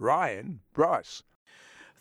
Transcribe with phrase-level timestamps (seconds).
[0.00, 1.22] Ryan Bruss.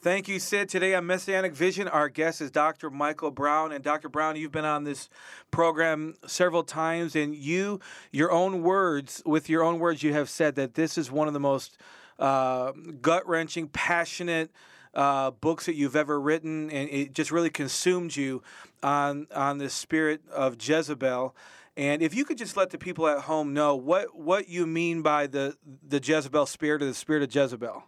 [0.02, 0.70] Thank you, Sid.
[0.70, 2.90] Today on Messianic Vision, our guest is Dr.
[2.90, 3.73] Michael Brown.
[3.73, 4.07] And Dr.
[4.07, 5.09] Brown, you've been on this
[5.52, 7.81] program several times, and you,
[8.13, 11.34] your own words, with your own words, you have said that this is one of
[11.34, 11.77] the most
[12.17, 12.71] uh,
[13.02, 14.52] gut wrenching, passionate,
[14.93, 18.41] uh, books that you've ever written, and it just really consumed you
[18.81, 21.35] on on the spirit of Jezebel.
[21.80, 25.02] And if you could just let the people at home know what what you mean
[25.02, 27.84] by the the Jezebel spirit or the spirit of Jezebel.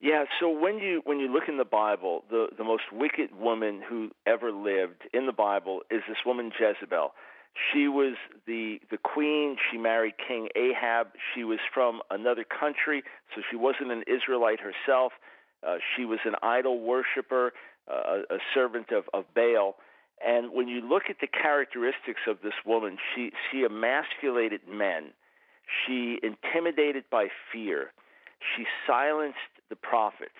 [0.00, 3.80] Yeah, so when you when you look in the Bible, the the most wicked woman
[3.88, 7.14] who ever lived in the Bible is this woman Jezebel.
[7.72, 8.16] She was
[8.48, 9.58] the the queen.
[9.70, 11.06] She married King Ahab.
[11.36, 15.12] She was from another country, so she wasn't an Israelite herself.
[15.64, 17.52] Uh, she was an idol worshiper,
[17.88, 19.76] uh, a servant of, of Baal.
[20.26, 25.12] And when you look at the characteristics of this woman, she she emasculated men.
[25.86, 27.92] She intimidated by fear.
[28.56, 29.38] She silenced
[29.70, 30.38] the prophets.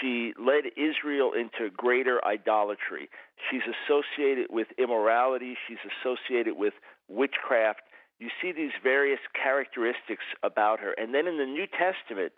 [0.00, 3.08] She led Israel into greater idolatry.
[3.50, 5.56] She's associated with immorality.
[5.66, 6.74] She's associated with
[7.08, 7.80] witchcraft.
[8.18, 10.92] You see these various characteristics about her.
[10.98, 12.32] And then in the New Testament,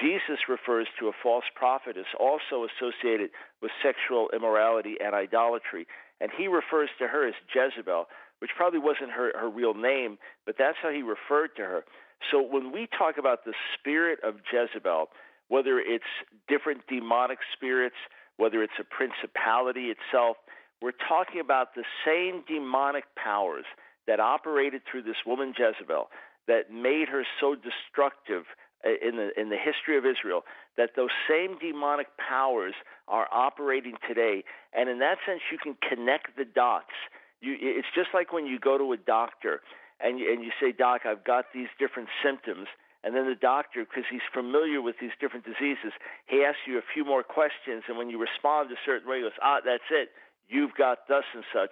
[0.00, 3.30] Jesus refers to a false prophet as also associated
[3.62, 5.86] with sexual immorality and idolatry.
[6.20, 8.06] And he refers to her as Jezebel,
[8.38, 11.84] which probably wasn't her, her real name, but that's how he referred to her.
[12.30, 15.08] So when we talk about the spirit of Jezebel,
[15.48, 16.04] whether it's
[16.48, 17.96] different demonic spirits,
[18.36, 20.36] whether it's a principality itself,
[20.80, 23.64] we're talking about the same demonic powers
[24.06, 26.08] that operated through this woman Jezebel
[26.46, 28.44] that made her so destructive
[28.84, 30.42] in the in the history of Israel
[30.76, 32.74] that those same demonic powers
[33.08, 36.94] are operating today and in that sense you can connect the dots
[37.40, 39.60] you it's just like when you go to a doctor
[40.00, 42.68] and you, and you say doc I've got these different symptoms
[43.04, 45.92] and then the doctor, because he's familiar with these different diseases,
[46.24, 49.28] he asks you a few more questions, and when you respond a certain way, he
[49.28, 50.08] goes, ah, that's it.
[50.48, 51.70] You've got thus and such.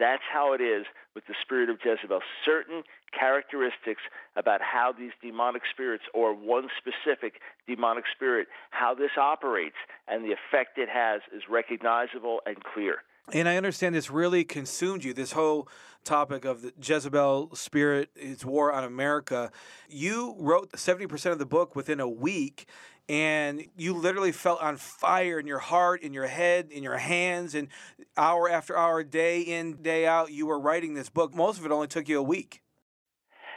[0.00, 2.20] That's how it is with the spirit of Jezebel.
[2.44, 4.00] Certain characteristics
[4.34, 7.34] about how these demonic spirits, or one specific
[7.68, 9.76] demonic spirit, how this operates
[10.08, 13.02] and the effect it has is recognizable and clear.
[13.32, 15.68] And I understand this really consumed you, this whole
[16.04, 19.52] topic of the Jezebel spirit, its war on America.
[19.88, 22.66] You wrote 70% of the book within a week,
[23.08, 27.54] and you literally felt on fire in your heart, in your head, in your hands,
[27.54, 27.68] and
[28.16, 31.34] hour after hour, day in, day out, you were writing this book.
[31.34, 32.62] Most of it only took you a week.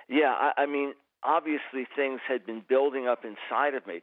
[0.10, 0.94] Yeah, I, I mean,
[1.24, 4.02] obviously things had been building up inside of me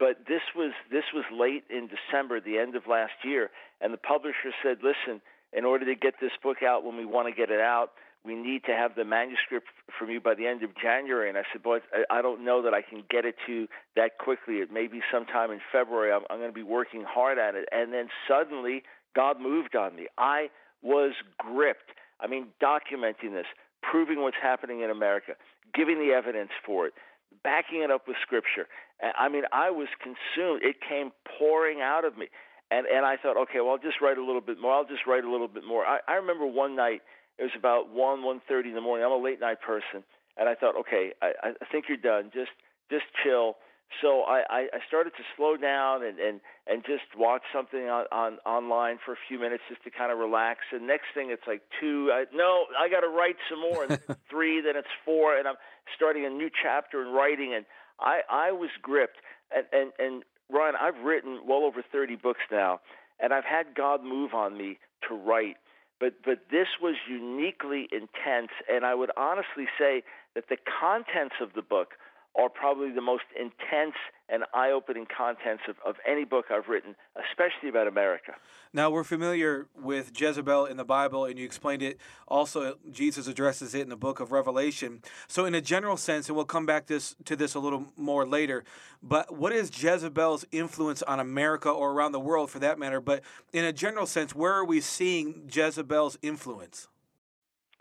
[0.00, 3.50] but this was this was late in December, the end of last year,
[3.82, 5.20] and the publisher said, "Listen,
[5.52, 7.92] in order to get this book out when we want to get it out,
[8.24, 9.68] we need to have the manuscript
[9.98, 12.72] from you by the end of January." And I said, "Boy, I don't know that
[12.72, 14.56] I can get it to you that quickly.
[14.56, 16.10] It may be sometime in February.
[16.10, 18.82] I'm, I'm going to be working hard at it." And then suddenly,
[19.14, 20.06] God moved on me.
[20.16, 20.48] I
[20.80, 21.92] was gripped.
[22.20, 23.46] I mean, documenting this,
[23.82, 25.34] proving what's happening in America,
[25.74, 26.94] giving the evidence for it
[27.42, 28.66] backing it up with scripture.
[29.02, 30.62] I mean, I was consumed.
[30.62, 32.26] It came pouring out of me.
[32.70, 34.72] And and I thought, okay, well, I'll just write a little bit more.
[34.72, 35.84] I'll just write a little bit more.
[35.84, 37.02] I, I remember one night,
[37.38, 39.04] it was about one, one thirty in the morning.
[39.04, 40.04] I'm a late night person,
[40.36, 42.30] and I thought, okay, I, I think you're done.
[42.32, 42.52] Just
[42.90, 43.56] just chill.
[44.00, 48.38] So I, I started to slow down and, and, and just watch something on, on
[48.46, 50.60] online for a few minutes just to kind of relax.
[50.72, 52.10] And next thing it's like two.
[52.12, 53.84] I, no, I got to write some more.
[53.84, 53.98] And
[54.30, 55.56] three, then it's four, and I'm
[55.96, 57.52] starting a new chapter in writing.
[57.52, 57.66] And
[58.00, 59.18] I I was gripped.
[59.54, 62.80] And and and Ryan, I've written well over 30 books now,
[63.20, 64.78] and I've had God move on me
[65.08, 65.56] to write.
[65.98, 70.02] But but this was uniquely intense, and I would honestly say
[70.34, 71.94] that the contents of the book
[72.38, 73.94] are probably the most intense
[74.28, 78.32] and eye opening contents of, of any book I've written, especially about America.
[78.72, 81.98] Now, we're familiar with Jezebel in the Bible, and you explained it.
[82.28, 85.02] Also, Jesus addresses it in the book of Revelation.
[85.26, 88.24] So, in a general sense, and we'll come back this, to this a little more
[88.24, 88.62] later,
[89.02, 93.00] but what is Jezebel's influence on America or around the world for that matter?
[93.00, 93.22] But
[93.52, 96.86] in a general sense, where are we seeing Jezebel's influence?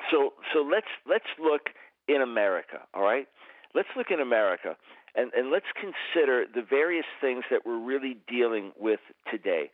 [0.09, 1.69] So, so let's let's look
[2.07, 2.79] in America.
[2.93, 3.27] All right,
[3.73, 4.75] let's look in America.
[5.15, 8.99] And, and let's consider the various things that we're really dealing with
[9.29, 9.71] today.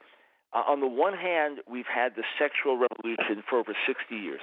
[0.53, 4.41] Uh, on the one hand, we've had the sexual revolution for over 60 years.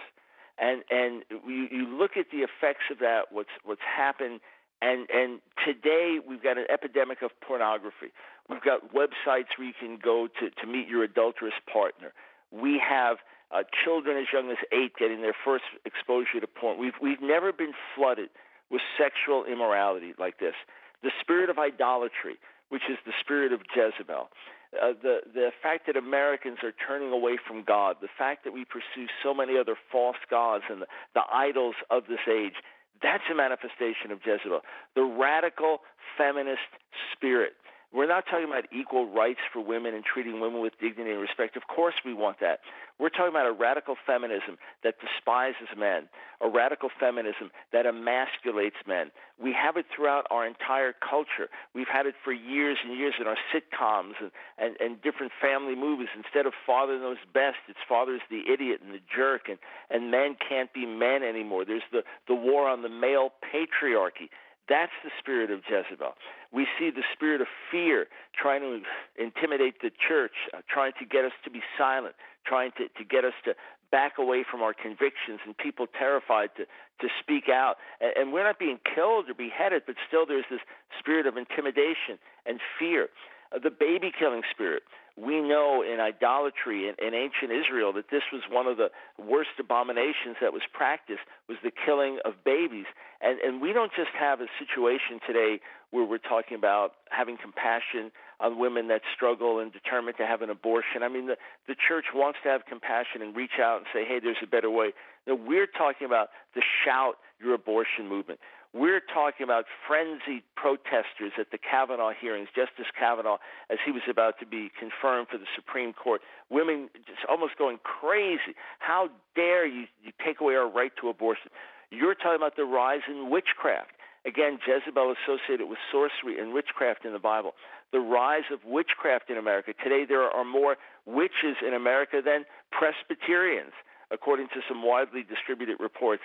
[0.58, 4.40] And, and you, you look at the effects of that, what's, what's happened,
[4.82, 8.12] and, and today we've got an epidemic of pornography.
[8.50, 12.12] We've got websites where you can go to, to meet your adulterous partner.
[12.50, 13.18] We have
[13.50, 16.78] uh, children as young as eight getting their first exposure to porn.
[16.78, 18.28] We've, we've never been flooded
[18.72, 20.54] with sexual immorality like this.
[21.02, 22.40] The spirit of idolatry,
[22.70, 24.30] which is the spirit of Jezebel.
[24.72, 28.64] Uh, the the fact that Americans are turning away from God, the fact that we
[28.64, 32.56] pursue so many other false gods and the, the idols of this age,
[33.02, 34.62] that's a manifestation of Jezebel.
[34.96, 35.84] The radical
[36.16, 36.72] feminist
[37.12, 37.52] spirit
[37.92, 41.56] we're not talking about equal rights for women and treating women with dignity and respect.
[41.56, 42.60] Of course, we want that.
[42.98, 46.08] We're talking about a radical feminism that despises men,
[46.40, 49.10] a radical feminism that emasculates men.
[49.42, 51.52] We have it throughout our entire culture.
[51.74, 55.74] We've had it for years and years in our sitcoms and, and, and different family
[55.74, 56.08] movies.
[56.16, 59.58] Instead of father knows best, it's father's the idiot and the jerk, and,
[59.90, 61.64] and men can't be men anymore.
[61.66, 64.30] There's the, the war on the male patriarchy.
[64.68, 66.14] That's the spirit of Jezebel.
[66.52, 68.06] We see the spirit of fear
[68.36, 68.80] trying to
[69.22, 72.14] intimidate the church, uh, trying to get us to be silent,
[72.46, 73.54] trying to, to get us to
[73.90, 76.64] back away from our convictions, and people terrified to,
[77.00, 77.76] to speak out.
[78.00, 80.60] And, and we're not being killed or beheaded, but still there's this
[80.98, 83.08] spirit of intimidation and fear.
[83.54, 84.82] Uh, the baby killing spirit
[85.16, 88.88] we know in idolatry in, in, ancient Israel that this was one of the
[89.18, 92.86] worst abominations that was practiced was the killing of babies.
[93.20, 95.60] And and we don't just have a situation today
[95.90, 98.10] where we're talking about having compassion
[98.40, 101.02] on women that struggle and determined to have an abortion.
[101.02, 101.36] I mean the
[101.68, 104.70] the church wants to have compassion and reach out and say, "Hey, there's a better
[104.70, 104.92] way."
[105.26, 108.40] No, we're talking about the shout your abortion movement.
[108.74, 113.36] We're talking about frenzied protesters at the Kavanaugh hearings, Justice Kavanaugh,
[113.68, 116.22] as he was about to be confirmed for the Supreme Court.
[116.48, 118.56] Women just almost going crazy.
[118.78, 121.50] How dare you, you take away our right to abortion?
[121.90, 123.92] You're talking about the rise in witchcraft.
[124.24, 127.52] Again, Jezebel associated with sorcery and witchcraft in the Bible.
[127.92, 129.74] The rise of witchcraft in America.
[129.84, 133.72] Today, there are more witches in America than Presbyterians,
[134.10, 136.22] according to some widely distributed reports.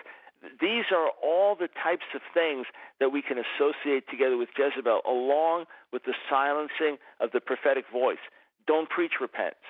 [0.62, 2.68] These are all the types of things
[3.00, 8.22] that we can associate together with Jezebel, along with the silencing of the prophetic voice.
[8.68, 9.66] Don't preach repentance.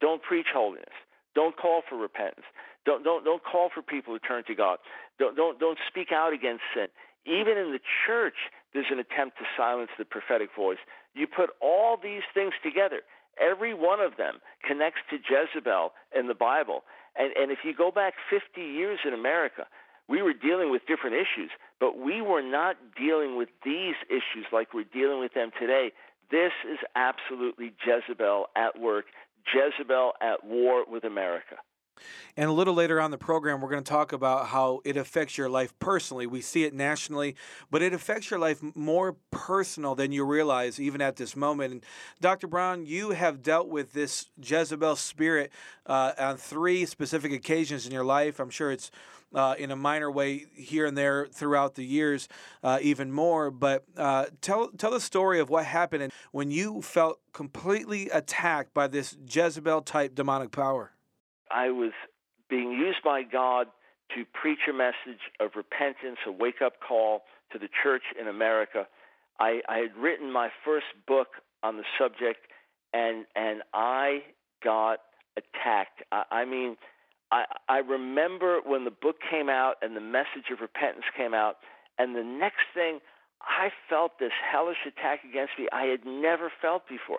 [0.00, 0.94] Don't preach holiness.
[1.34, 2.46] Don't call for repentance.
[2.86, 4.78] Don't, don't, don't call for people to turn to God.
[5.18, 6.86] Don't, don't, don't speak out against sin.
[7.26, 8.38] Even in the church,
[8.72, 10.78] there's an attempt to silence the prophetic voice.
[11.14, 13.00] You put all these things together,
[13.40, 16.84] every one of them connects to Jezebel in the Bible.
[17.16, 19.66] And, and if you go back 50 years in America,
[20.08, 21.50] we were dealing with different issues,
[21.80, 25.92] but we were not dealing with these issues like we're dealing with them today.
[26.30, 29.06] This is absolutely Jezebel at work,
[29.52, 31.56] Jezebel at war with America.
[32.36, 35.38] And a little later on the program, we're going to talk about how it affects
[35.38, 36.26] your life personally.
[36.26, 37.36] We see it nationally,
[37.70, 41.72] but it affects your life more personal than you realize, even at this moment.
[41.72, 41.84] And
[42.20, 42.46] Dr.
[42.46, 45.50] Brown, you have dealt with this Jezebel spirit
[45.86, 48.38] uh, on three specific occasions in your life.
[48.38, 48.90] I'm sure it's
[49.34, 52.28] uh, in a minor way here and there throughout the years,
[52.62, 53.50] uh, even more.
[53.50, 58.86] But uh, tell tell the story of what happened when you felt completely attacked by
[58.86, 60.92] this Jezebel type demonic power.
[61.50, 61.92] I was
[62.48, 63.68] being used by God
[64.14, 67.22] to preach a message of repentance, a wake up call
[67.52, 68.86] to the church in America.
[69.38, 71.28] I, I had written my first book
[71.62, 72.46] on the subject,
[72.92, 74.20] and and I
[74.62, 75.00] got
[75.36, 76.02] attacked.
[76.12, 76.76] I, I mean,
[77.30, 81.56] I, I remember when the book came out and the message of repentance came out,
[81.98, 83.00] and the next thing
[83.42, 87.18] I felt this hellish attack against me I had never felt before.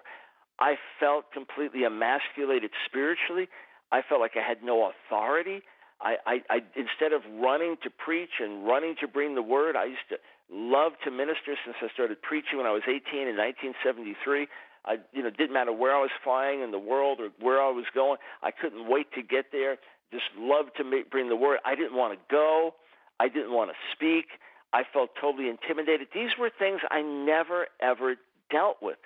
[0.60, 3.48] I felt completely emasculated spiritually.
[3.91, 5.62] I felt like I had no authority.
[6.01, 9.86] I, I, I instead of running to preach and running to bring the word, I
[9.86, 10.17] used to
[10.51, 14.48] love to minister since I started preaching when I was 18 in 1973.
[14.86, 17.70] I, you know, didn't matter where I was flying in the world or where I
[17.70, 18.17] was going.
[18.41, 19.77] I couldn't wait to get there
[20.12, 21.60] just loved to make, bring the word.
[21.65, 22.75] I didn't want to go.
[23.20, 24.25] I didn't want to speak.
[24.74, 26.08] I felt totally intimidated.
[26.13, 28.15] These were things I never, ever
[28.51, 28.98] dealt with.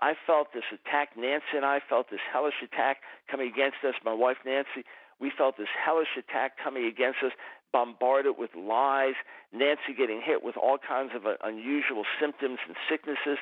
[0.00, 1.10] I felt this attack.
[1.16, 2.98] Nancy and I felt this hellish attack
[3.30, 3.94] coming against us.
[4.04, 4.84] My wife, Nancy,
[5.20, 7.32] we felt this hellish attack coming against us,
[7.72, 9.14] bombarded with lies.
[9.52, 13.38] Nancy getting hit with all kinds of uh, unusual symptoms and sicknesses.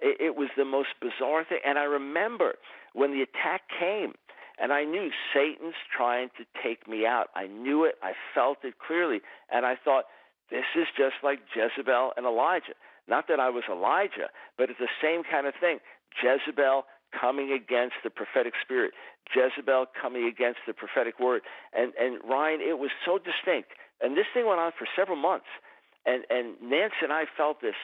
[0.00, 1.60] It, it was the most bizarre thing.
[1.64, 2.54] And I remember
[2.92, 4.14] when the attack came,
[4.58, 7.28] and I knew Satan's trying to take me out.
[7.34, 7.94] I knew it.
[8.02, 9.20] I felt it clearly.
[9.50, 10.04] And I thought,
[10.50, 12.74] this is just like Jezebel and Elijah.
[13.08, 15.78] Not that I was Elijah, but it's the same kind of thing.
[16.22, 16.84] Jezebel
[17.18, 18.92] coming against the prophetic spirit,
[19.34, 21.42] Jezebel coming against the prophetic word.
[21.72, 23.70] And and Ryan, it was so distinct.
[24.00, 25.46] And this thing went on for several months.
[26.06, 27.76] And and Nancy and I felt this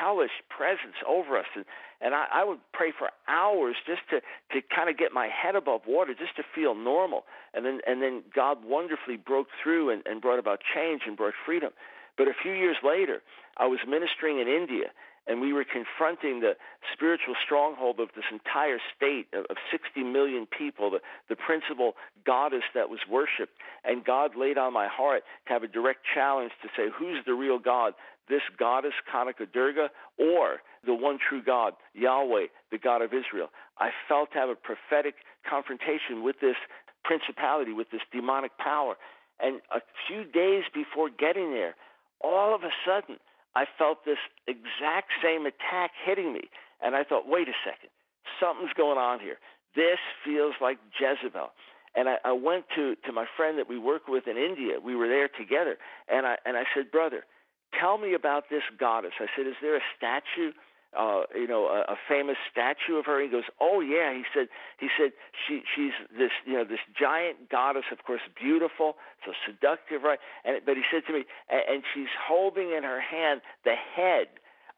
[0.00, 1.66] hellish presence over us, and
[2.00, 4.20] and I, I would pray for hours just to
[4.52, 7.24] to kind of get my head above water, just to feel normal.
[7.52, 11.34] And then and then God wonderfully broke through and, and brought about change and brought
[11.44, 11.72] freedom.
[12.18, 13.22] But a few years later,
[13.56, 14.90] I was ministering in India,
[15.28, 16.56] and we were confronting the
[16.92, 21.92] spiritual stronghold of this entire state of, of 60 million people, the, the principal
[22.26, 23.54] goddess that was worshipped.
[23.84, 27.34] And God laid on my heart to have a direct challenge to say, who's the
[27.34, 27.94] real God?
[28.28, 33.48] This goddess, Kanaka Durga, or the one true God, Yahweh, the God of Israel.
[33.78, 35.14] I felt to have a prophetic
[35.48, 36.56] confrontation with this
[37.04, 38.96] principality, with this demonic power.
[39.40, 41.74] And a few days before getting there,
[42.20, 43.16] all of a sudden,
[43.54, 46.50] I felt this exact same attack hitting me.
[46.80, 47.90] And I thought, wait a second,
[48.40, 49.38] something's going on here.
[49.74, 51.50] This feels like Jezebel.
[51.94, 54.78] And I, I went to, to my friend that we work with in India.
[54.82, 55.78] We were there together.
[56.08, 57.24] And I, and I said, brother,
[57.78, 59.12] tell me about this goddess.
[59.18, 60.52] I said, is there a statue
[60.96, 63.20] uh, you know, a, a famous statue of her.
[63.20, 65.12] He goes, "Oh yeah." He said, "He said
[65.46, 70.60] she she's this you know this giant goddess, of course, beautiful, so seductive, right?" And
[70.64, 74.28] but he said to me, and, and she's holding in her hand the head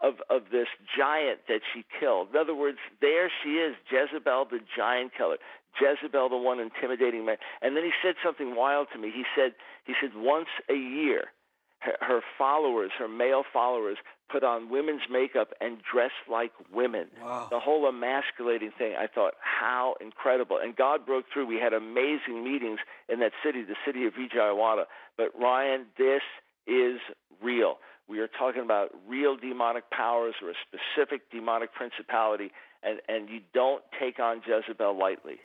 [0.01, 2.31] of of this giant that she killed.
[2.35, 5.37] In other words, there she is, Jezebel, the giant killer.
[5.81, 7.37] Jezebel, the one intimidating man.
[7.63, 9.13] And then he said something wild to me.
[9.15, 9.55] He said,
[9.87, 11.31] he said, once a year,
[11.81, 13.97] her followers, her male followers,
[14.31, 17.07] put on women's makeup and dress like women.
[17.23, 17.49] Wow.
[17.51, 20.59] The whole emasculating thing, I thought, how incredible.
[20.63, 21.47] And God broke through.
[21.47, 24.85] We had amazing meetings in that city, the city of Vijayawada.
[25.17, 26.23] But Ryan, this
[26.67, 27.01] is
[27.43, 27.79] real.
[28.09, 32.51] We are talking about real demonic powers or a specific demonic principality,
[32.83, 35.37] and, and you don't take on Jezebel lightly.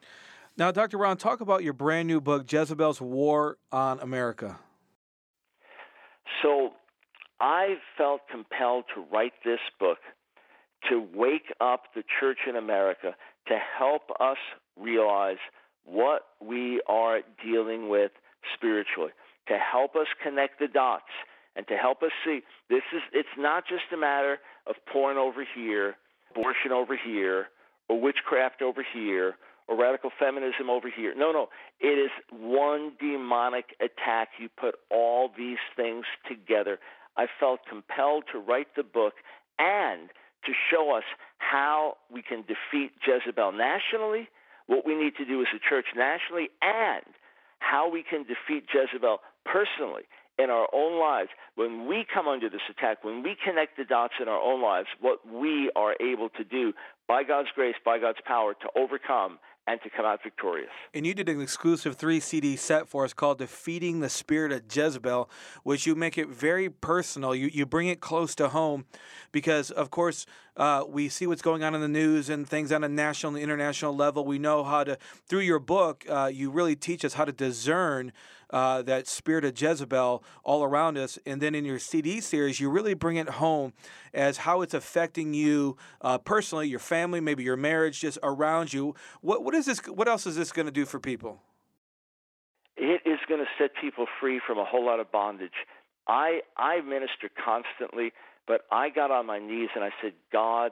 [0.57, 0.97] Now, Dr.
[0.97, 4.57] Brown, talk about your brand new book, Jezebel's War on America.
[6.45, 6.73] So
[7.39, 9.97] I felt compelled to write this book
[10.89, 13.15] to wake up the church in America
[13.47, 14.37] to help us
[14.79, 15.37] realize
[15.85, 18.11] what we are dealing with
[18.55, 19.09] spiritually,
[19.47, 21.11] to help us connect the dots
[21.55, 24.37] and to help us see this is it's not just a matter
[24.67, 25.95] of porn over here,
[26.29, 27.47] abortion over here,
[27.89, 29.35] or witchcraft over here,
[29.67, 31.13] or radical feminism over here.
[31.15, 31.47] No, no.
[31.79, 34.29] It is one demonic attack.
[34.39, 36.79] You put all these things together.
[37.17, 39.13] I felt compelled to write the book
[39.57, 40.09] and
[40.45, 41.03] to show us
[41.37, 44.29] how we can defeat Jezebel nationally,
[44.67, 47.05] what we need to do as a church nationally, and
[47.59, 50.03] how we can defeat Jezebel personally
[50.37, 51.29] in our own lives.
[51.55, 54.87] When we come under this attack, when we connect the dots in our own lives,
[54.99, 56.73] what we are able to do
[57.07, 60.69] by God's grace, by God's power to overcome and to come out victorious.
[60.93, 64.63] And you did an exclusive three CD set for us called Defeating the Spirit of
[64.71, 65.29] Jezebel,
[65.63, 67.33] which you make it very personal.
[67.33, 68.85] You, you bring it close to home
[69.31, 72.83] because, of course, uh, we see what's going on in the news and things on
[72.83, 74.23] a national and international level.
[74.23, 78.13] We know how to, through your book, uh, you really teach us how to discern
[78.55, 81.19] uh, that spirit of Jezebel all around us.
[81.25, 83.73] And then in your CD series, you really bring it home
[84.13, 88.95] as how it's affecting you uh, personally, your family, maybe your marriage, just around you.
[89.19, 89.79] What what is this?
[89.87, 91.41] What else is this going to do for people?
[92.77, 95.67] It is going to set people free from a whole lot of bondage.
[96.07, 98.13] I I minister constantly,
[98.47, 100.71] but I got on my knees and I said, God,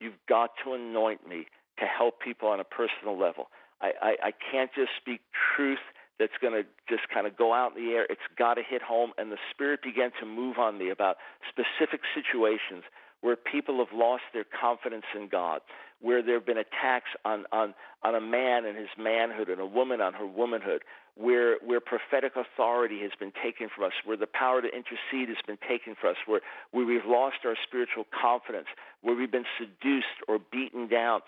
[0.00, 1.44] you've got to anoint me
[1.78, 3.50] to help people on a personal level.
[3.82, 5.20] I, I, I can't just speak
[5.54, 5.78] truth
[6.18, 8.06] that's going to just kind of go out in the air.
[8.10, 9.12] It's got to hit home.
[9.18, 11.16] And the Spirit began to move on me about
[11.48, 12.84] specific situations
[13.20, 15.60] where people have lost their confidence in God,
[16.00, 19.66] where there have been attacks on, on, on a man and his manhood and a
[19.66, 20.82] woman on her womanhood,
[21.16, 25.42] where, where prophetic authority has been taken from us, where the power to intercede has
[25.44, 28.68] been taken from us, where, where we've lost our spiritual confidence,
[29.02, 31.20] where we've been seduced or beaten down.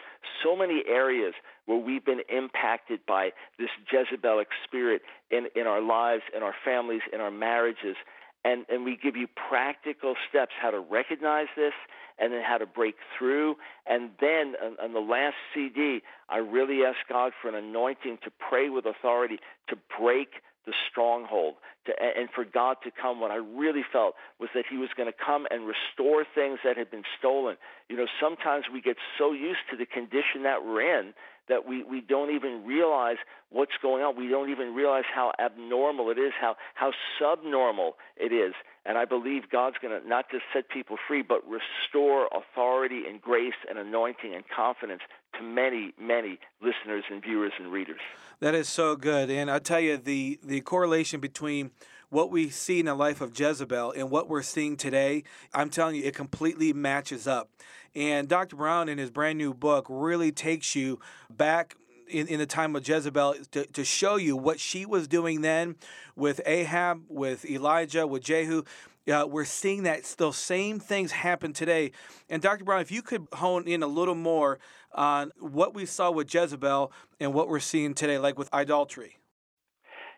[0.44, 1.34] So many areas
[1.66, 7.02] where we've been impacted by this Jezebelic spirit in, in our lives, in our families,
[7.12, 7.96] in our marriages
[8.44, 11.74] and, and we give you practical steps how to recognize this
[12.18, 13.56] and then how to break through.
[13.86, 18.30] And then on, on, the last CD, I really ask God for an anointing to
[18.30, 20.28] pray with authority to break
[20.66, 21.54] the stronghold
[21.86, 23.20] to, and for God to come.
[23.20, 26.76] What I really felt was that He was going to come and restore things that
[26.76, 27.56] had been stolen.
[27.88, 31.14] You know, sometimes we get so used to the condition that we're in
[31.50, 33.16] that we, we don't even realize
[33.50, 34.16] what's going on.
[34.16, 38.54] We don't even realize how abnormal it is, how, how subnormal it is.
[38.86, 43.20] And I believe God's going to not just set people free, but restore authority and
[43.20, 45.02] grace and anointing and confidence
[45.36, 48.00] to many, many listeners and viewers and readers.
[48.38, 49.28] That is so good.
[49.28, 51.72] And I tell you, the, the correlation between
[52.10, 55.24] what we see in the life of Jezebel and what we're seeing today,
[55.54, 57.50] I'm telling you, it completely matches up.
[57.94, 58.56] And Dr.
[58.56, 61.76] Brown, in his brand new book, really takes you back
[62.08, 65.76] in, in the time of Jezebel to, to show you what she was doing then
[66.16, 68.64] with Ahab, with Elijah, with Jehu.
[69.10, 71.92] Uh, we're seeing that those same things happen today.
[72.28, 72.64] And Dr.
[72.64, 74.58] Brown, if you could hone in a little more
[74.92, 79.16] on what we saw with Jezebel and what we're seeing today, like with idolatry.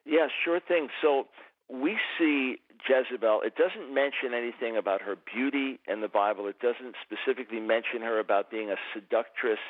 [0.04, 0.88] Yeah, sure thing.
[1.00, 1.28] So
[1.72, 6.46] we see Jezebel, it doesn't mention anything about her beauty in the Bible.
[6.46, 9.60] It doesn't specifically mention her about being a seductress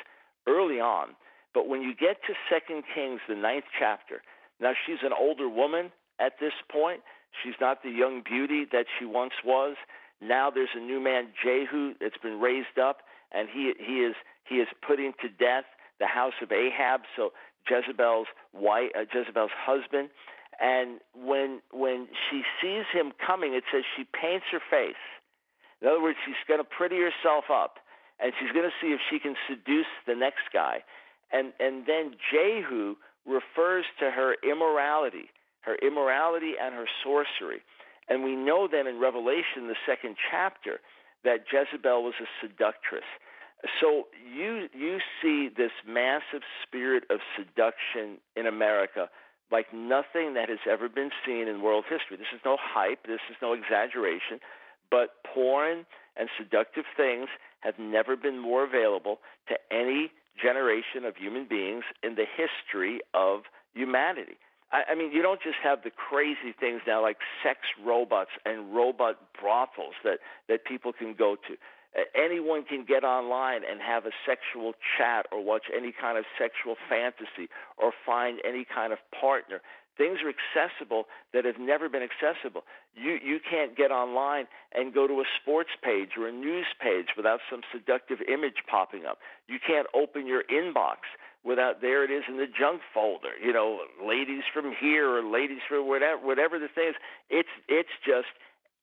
[0.47, 1.15] early on.
[1.53, 4.21] But when you get to Second Kings, the ninth chapter,
[4.59, 7.01] now she's an older woman at this point.
[7.43, 9.75] She's not the young beauty that she once was.
[10.21, 12.97] Now there's a new man, Jehu, that's been raised up,
[13.31, 14.15] and he he is
[14.47, 15.65] he is putting to death
[15.99, 17.31] the house of Ahab, so
[17.69, 20.09] Jezebel's wife, uh, Jezebel's husband.
[20.59, 24.99] And when when she sees him coming, it says she paints her face.
[25.81, 27.77] In other words, she's going to pretty herself up,
[28.19, 30.83] and she's going to see if she can seduce the next guy.
[31.31, 32.95] And and then Jehu
[33.25, 35.29] refers to her immorality,
[35.61, 37.61] her immorality and her sorcery.
[38.09, 40.79] And we know then in Revelation, the second chapter,
[41.23, 43.07] that Jezebel was a seductress.
[43.79, 49.09] So you you see this massive spirit of seduction in America
[49.53, 52.17] like nothing that has ever been seen in world history.
[52.17, 54.41] This is no hype, this is no exaggeration,
[54.89, 55.85] but porn
[56.17, 57.29] and seductive things
[57.59, 63.41] have never been more available to any generation of human beings in the history of
[63.75, 64.37] humanity.
[64.71, 68.75] I, I mean, you don't just have the crazy things now like sex robots and
[68.75, 70.17] robot brothels that,
[70.49, 71.55] that people can go to
[72.15, 76.75] anyone can get online and have a sexual chat or watch any kind of sexual
[76.89, 79.61] fantasy or find any kind of partner.
[79.95, 82.63] Things are accessible that have never been accessible.
[82.95, 87.13] You you can't get online and go to a sports page or a news page
[87.15, 89.19] without some seductive image popping up.
[89.47, 91.05] You can't open your inbox
[91.43, 93.37] without there it is in the junk folder.
[93.39, 96.95] You know, ladies from here or ladies from whatever whatever the thing is.
[97.29, 98.33] It's it's just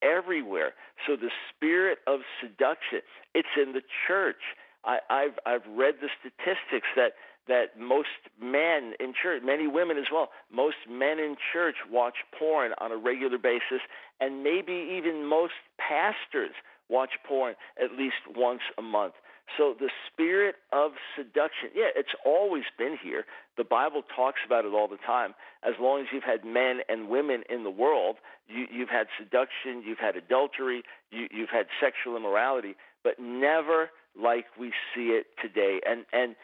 [0.01, 0.73] everywhere.
[1.07, 3.01] So the spirit of seduction,
[3.33, 4.41] it's in the church.
[4.83, 7.13] I, I've I've read the statistics that
[7.47, 12.71] that most men in church, many women as well, most men in church watch porn
[12.79, 13.81] on a regular basis,
[14.19, 16.53] and maybe even most pastors
[16.89, 19.13] watch porn at least once a month.
[19.57, 23.25] So the spirit of seduction, yeah, it's always been here.
[23.57, 25.33] The Bible talks about it all the time.
[25.63, 29.83] As long as you've had men and women in the world, you, you've had seduction,
[29.85, 35.79] you've had adultery, you, you've had sexual immorality, but never like we see it today.
[35.85, 36.35] And and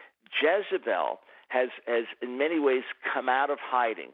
[0.42, 4.12] Jezebel has has in many ways come out of hiding.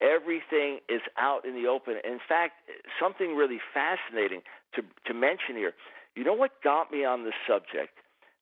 [0.00, 1.96] Everything is out in the open.
[2.04, 2.54] In fact,
[3.00, 4.42] something really fascinating
[4.74, 5.72] to to mention here.
[6.14, 7.98] You know what got me on this subject?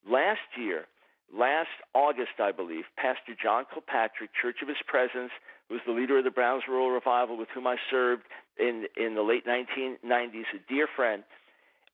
[0.08, 0.86] Last year,
[1.32, 5.32] last August, I believe, Pastor John Kilpatrick, Church of His Presence,
[5.68, 8.24] who was the leader of the Brownsville Revival with whom I served
[8.58, 11.24] in, in the late 1990s, a dear friend,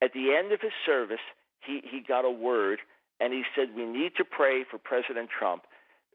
[0.03, 1.23] at the end of his service,
[1.61, 2.81] he, he got a word
[3.20, 5.62] and he said, We need to pray for President Trump.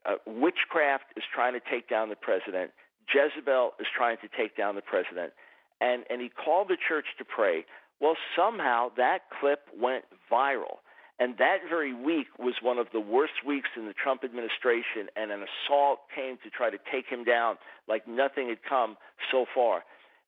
[0.06, 2.72] Uh, witchcraft is trying to take down the president,
[3.14, 5.34] Jezebel is trying to take down the president.
[5.82, 7.66] And, and he called the church to pray.
[8.00, 10.82] Well, somehow that clip went viral.
[11.20, 15.32] And that very week was one of the worst weeks in the Trump administration, and
[15.32, 17.56] an assault came to try to take him down
[17.88, 18.98] like nothing had come
[19.32, 19.84] so far.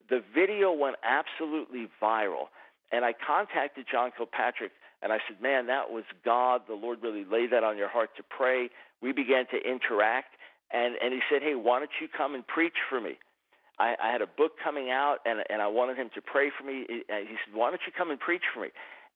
[0.10, 2.48] The video went absolutely viral,
[2.94, 4.72] and I contacted John Kilpatrick
[5.02, 6.62] and I said, Man, that was God.
[6.68, 8.70] The Lord really laid that on your heart to pray.
[9.02, 10.34] We began to interact,
[10.72, 13.18] and, and he said, Hey, why don't you come and preach for me?
[13.80, 16.66] I, I had a book coming out, and, and I wanted him to pray for
[16.66, 16.86] me.
[16.88, 18.70] He said, Why don't you come and preach for me?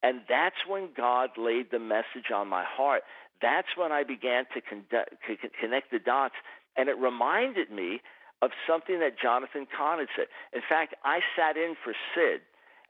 [0.04, 3.04] And that's when God laid the message on my heart.
[3.42, 6.36] That's when I began to connect the dots.
[6.78, 8.02] And it reminded me
[8.42, 10.26] of something that Jonathan Cahn had said.
[10.54, 12.42] In fact, I sat in for Sid,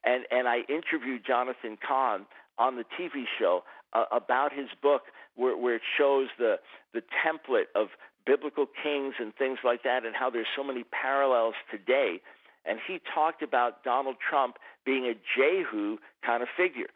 [0.03, 2.25] and, and I interviewed Jonathan Cahn
[2.57, 5.03] on the TV show uh, about his book,
[5.35, 6.55] where, where it shows the,
[6.93, 7.87] the template of
[8.25, 12.21] biblical kings and things like that, and how there's so many parallels today.
[12.65, 16.87] And he talked about Donald Trump being a Jehu kind of figure.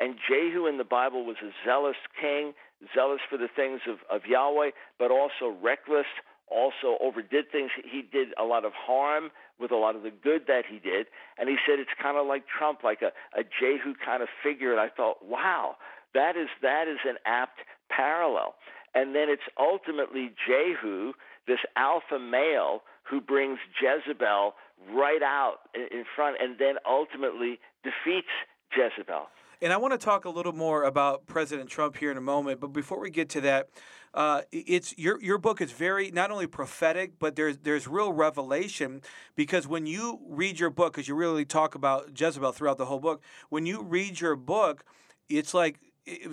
[0.00, 2.54] And Jehu in the Bible was a zealous king,
[2.94, 6.06] zealous for the things of, of Yahweh, but also reckless,
[6.50, 7.70] also overdid things.
[7.84, 11.06] He did a lot of harm with a lot of the good that he did.
[11.38, 14.72] And he said it's kind of like Trump, like a, a Jehu kind of figure.
[14.72, 15.76] And I thought, wow,
[16.14, 17.60] that is that is an apt
[17.90, 18.54] parallel.
[18.94, 21.12] And then it's ultimately Jehu,
[21.46, 24.54] this alpha male, who brings Jezebel
[24.92, 28.32] right out in front and then ultimately defeats
[28.74, 29.28] Jezebel.
[29.62, 32.60] And I want to talk a little more about President Trump here in a moment.
[32.60, 33.68] But before we get to that,
[34.14, 39.02] uh, it's your your book is very not only prophetic, but there's there's real revelation
[39.36, 42.98] because when you read your book, because you really talk about Jezebel throughout the whole
[42.98, 44.84] book, when you read your book,
[45.28, 45.78] it's like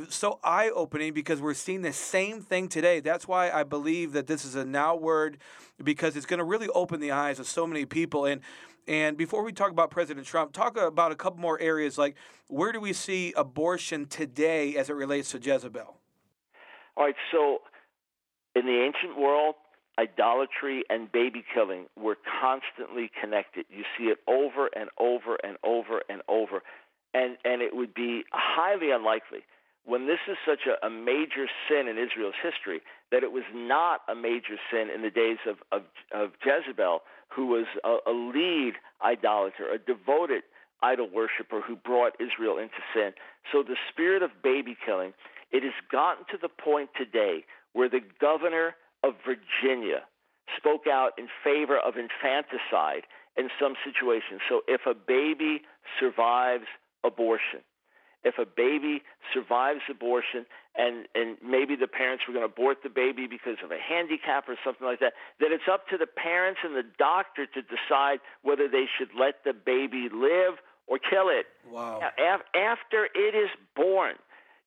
[0.10, 3.00] so eye opening because we're seeing the same thing today.
[3.00, 5.38] That's why I believe that this is a now word
[5.84, 8.26] because it's going to really open the eyes of so many people.
[8.26, 8.42] And
[8.88, 12.16] and before we talk about President Trump, talk about a couple more areas like
[12.48, 15.98] where do we see abortion today as it relates to Jezebel?
[16.96, 17.60] All right, so
[18.56, 19.56] in the ancient world,
[20.00, 23.66] idolatry and baby killing were constantly connected.
[23.70, 26.62] You see it over and over and over and over.
[27.14, 29.40] And and it would be highly unlikely
[29.88, 34.02] when this is such a, a major sin in Israel's history that it was not
[34.10, 38.74] a major sin in the days of, of, of Jezebel, who was a, a lead
[39.02, 40.44] idolater, a devoted
[40.84, 43.12] idol worshiper who brought Israel into sin.
[43.52, 45.14] So the spirit of baby killing,
[45.52, 50.04] it has gotten to the point today where the governor of Virginia
[50.58, 54.42] spoke out in favor of infanticide in some situations.
[54.50, 55.62] So if a baby
[55.98, 56.68] survives
[57.06, 57.64] abortion,
[58.28, 59.02] if a baby
[59.34, 63.72] survives abortion and and maybe the parents were going to abort the baby because of
[63.72, 67.48] a handicap or something like that, then it's up to the parents and the doctor
[67.48, 71.48] to decide whether they should let the baby live or kill it.
[71.72, 72.02] Wow.
[72.54, 74.16] After it is born,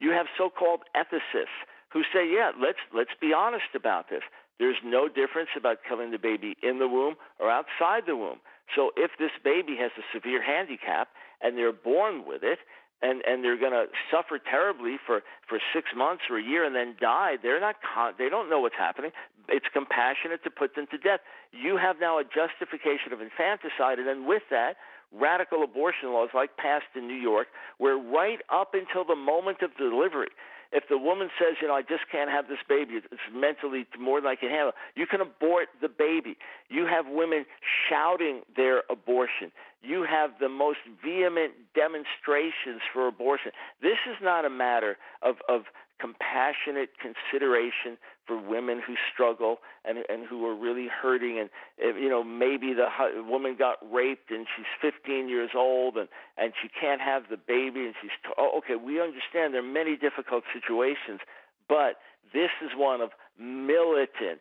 [0.00, 1.60] you have so-called ethicists
[1.92, 4.22] who say, "Yeah, let's let's be honest about this.
[4.58, 8.40] There's no difference about killing the baby in the womb or outside the womb.
[8.76, 11.08] So if this baby has a severe handicap
[11.40, 12.58] and they're born with it,
[13.02, 16.74] and and they're going to suffer terribly for for six months or a year and
[16.74, 17.36] then die.
[17.42, 19.10] They're not con- they don't know what's happening.
[19.48, 21.20] It's compassionate to put them to death.
[21.52, 24.76] You have now a justification of infanticide and then with that
[25.12, 29.76] radical abortion laws like passed in New York where right up until the moment of
[29.76, 30.28] delivery
[30.72, 34.20] if the woman says, you know, I just can't have this baby, it's mentally more
[34.20, 36.36] than I can handle, you can abort the baby.
[36.68, 37.44] You have women
[37.90, 39.52] shouting their abortion.
[39.82, 43.52] You have the most vehement demonstrations for abortion.
[43.82, 45.62] This is not a matter of, of
[46.00, 51.50] compassionate consideration for women who struggle and and who are really hurting and
[51.82, 52.86] eh, you know maybe the
[53.28, 57.84] woman got raped and she's 15 years old and and she can't have the baby
[57.84, 61.20] and she's t- oh, okay we understand there are many difficult situations
[61.68, 62.00] but
[62.32, 64.40] this is one of militant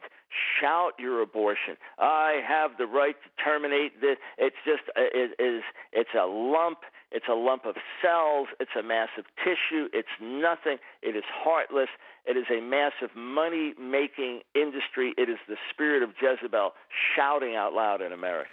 [0.59, 5.63] shout your abortion i have the right to terminate this it's just uh, it is
[5.93, 6.79] it's a lump
[7.11, 8.49] it's a lump of cells.
[8.59, 9.87] It's a mass of tissue.
[9.93, 10.77] It's nothing.
[11.01, 11.89] It is heartless.
[12.25, 15.13] It is a massive money making industry.
[15.17, 16.73] It is the spirit of Jezebel
[17.15, 18.49] shouting out loud in America.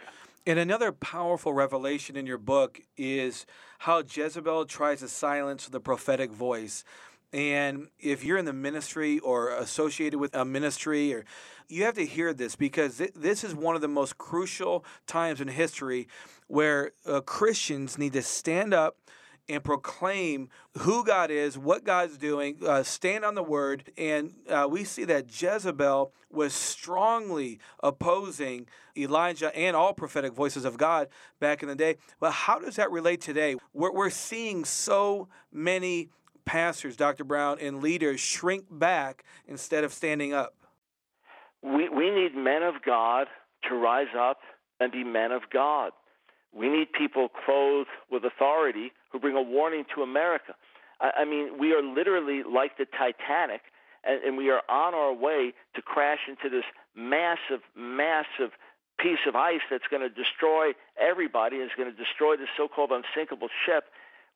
[0.46, 3.46] And another powerful revelation in your book is
[3.80, 6.84] how Jezebel tries to silence the prophetic voice.
[7.32, 11.24] And if you're in the ministry or associated with a ministry, or
[11.68, 15.40] you have to hear this because th- this is one of the most crucial times
[15.40, 16.08] in history
[16.46, 18.96] where uh, Christians need to stand up
[19.48, 23.92] and proclaim who God is, what God's doing, uh, stand on the word.
[23.96, 30.76] And uh, we see that Jezebel was strongly opposing Elijah and all prophetic voices of
[30.76, 31.08] God
[31.38, 31.96] back in the day.
[32.18, 33.56] But how does that relate today?
[33.72, 36.08] We're, we're seeing so many
[36.46, 37.24] pastors, Dr.
[37.24, 40.54] Brown, and leaders shrink back instead of standing up.
[41.62, 43.26] We, we need men of God
[43.68, 44.38] to rise up
[44.80, 45.92] and be men of God.
[46.54, 50.54] We need people clothed with authority who bring a warning to America.
[51.00, 53.62] I, I mean, we are literally like the Titanic,
[54.04, 58.52] and, and we are on our way to crash into this massive, massive
[58.98, 62.90] piece of ice that's going to destroy everybody and is going to destroy this so-called
[62.90, 63.84] unsinkable ship.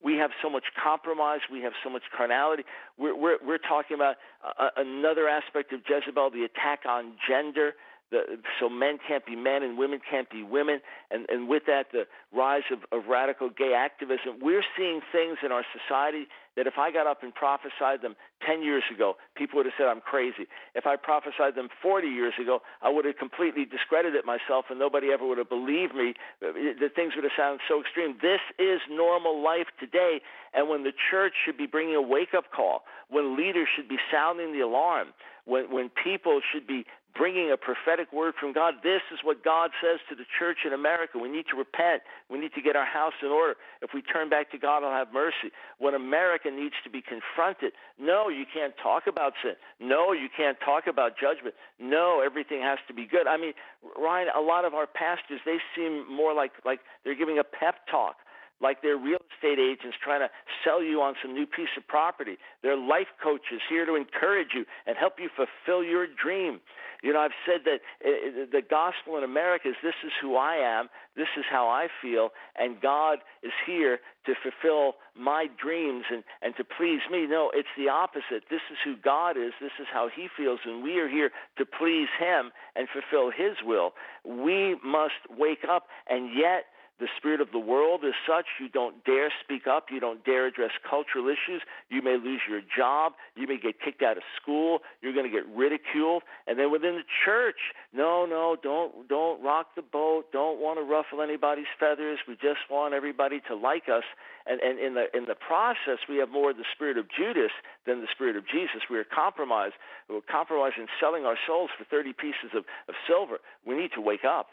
[0.02, 1.40] We have so much compromise.
[1.52, 2.64] We have so much carnality.
[2.98, 7.74] We're, we're, we're talking about uh, another aspect of Jezebel, the attack on gender
[8.10, 10.80] The, so men can't be men and women can't be women.
[11.10, 14.40] And, and with that, the rise of, of radical gay activism.
[14.40, 18.62] We're seeing things in our society that if I got up and prophesied them 10
[18.62, 20.50] years ago, people would have said I'm crazy.
[20.74, 25.12] If I prophesied them 40 years ago, I would have completely discredited myself and nobody
[25.12, 26.14] ever would have believed me.
[26.40, 28.18] The things would have sounded so extreme.
[28.20, 30.20] This is normal life today.
[30.52, 33.98] And when the church should be bringing a wake up call, when leaders should be
[34.10, 35.08] sounding the alarm,
[35.44, 38.74] when, when people should be bringing a prophetic word from God.
[38.82, 41.18] This is what God says to the church in America.
[41.18, 42.02] We need to repent.
[42.30, 43.54] We need to get our house in order.
[43.82, 45.52] If we turn back to God, He'll have mercy.
[45.78, 49.54] When America needs to be confronted, no, you can't talk about sin.
[49.80, 51.54] No, you can't talk about judgment.
[51.78, 53.26] No, everything has to be good.
[53.26, 53.52] I mean,
[53.96, 57.86] Ryan, a lot of our pastors, they seem more like like they're giving a pep
[57.90, 58.16] talk
[58.60, 60.28] like they're real estate agents trying to
[60.64, 62.36] sell you on some new piece of property.
[62.62, 66.60] They're life coaches here to encourage you and help you fulfill your dream.
[67.02, 70.56] You know, I've said that uh, the gospel in America is this is who I
[70.56, 76.22] am, this is how I feel, and God is here to fulfill my dreams and,
[76.42, 77.26] and to please me.
[77.26, 78.44] No, it's the opposite.
[78.50, 81.64] This is who God is, this is how He feels, and we are here to
[81.64, 83.92] please Him and fulfill His will.
[84.24, 86.64] We must wake up, and yet
[87.00, 90.46] the spirit of the world is such you don't dare speak up, you don't dare
[90.46, 94.80] address cultural issues, you may lose your job, you may get kicked out of school,
[95.00, 96.22] you're going to get ridiculed.
[96.46, 100.84] And then within the church, no, no, don't don't rock the boat, don't want to
[100.84, 102.18] ruffle anybody's feathers.
[102.28, 104.04] We just want everybody to like us.
[104.46, 107.52] And and in the in the process we have more of the spirit of Judas
[107.86, 108.84] than the spirit of Jesus.
[108.90, 109.74] We are compromised.
[110.08, 113.38] We're compromising selling our souls for 30 pieces of, of silver.
[113.64, 114.48] We need to wake up.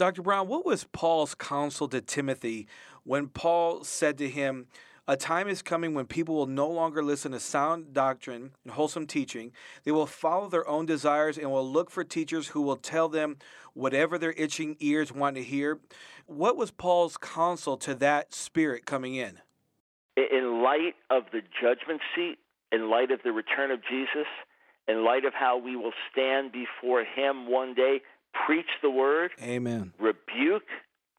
[0.00, 0.22] Dr.
[0.22, 2.66] Brown, what was Paul's counsel to Timothy
[3.04, 4.66] when Paul said to him,
[5.06, 9.06] a time is coming when people will no longer listen to sound doctrine and wholesome
[9.06, 9.52] teaching.
[9.84, 13.36] They will follow their own desires and will look for teachers who will tell them
[13.74, 15.80] whatever their itching ears want to hear.
[16.24, 19.40] What was Paul's counsel to that spirit coming in?
[20.16, 22.38] In light of the judgment seat,
[22.72, 24.28] in light of the return of Jesus,
[24.88, 28.00] in light of how we will stand before him one day,
[28.46, 30.68] preach the word, amen, rebuke,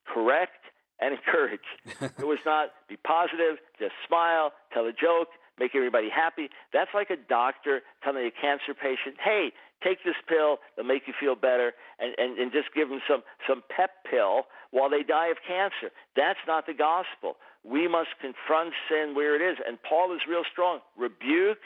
[0.08, 0.62] correct,
[1.00, 1.68] and encourage.
[2.02, 6.50] it was not be positive, just smile, tell a joke, make everybody happy.
[6.74, 9.52] That's like a doctor telling a cancer patient, hey,
[9.84, 13.24] take this pill, it'll make you feel better, and, and, and just give them some,
[13.48, 15.92] some pep pill while they die of cancer.
[16.16, 17.38] That's not the gospel.
[17.64, 19.58] We must confront sin where it is.
[19.66, 20.80] And Paul is real strong.
[20.98, 21.62] Rebuke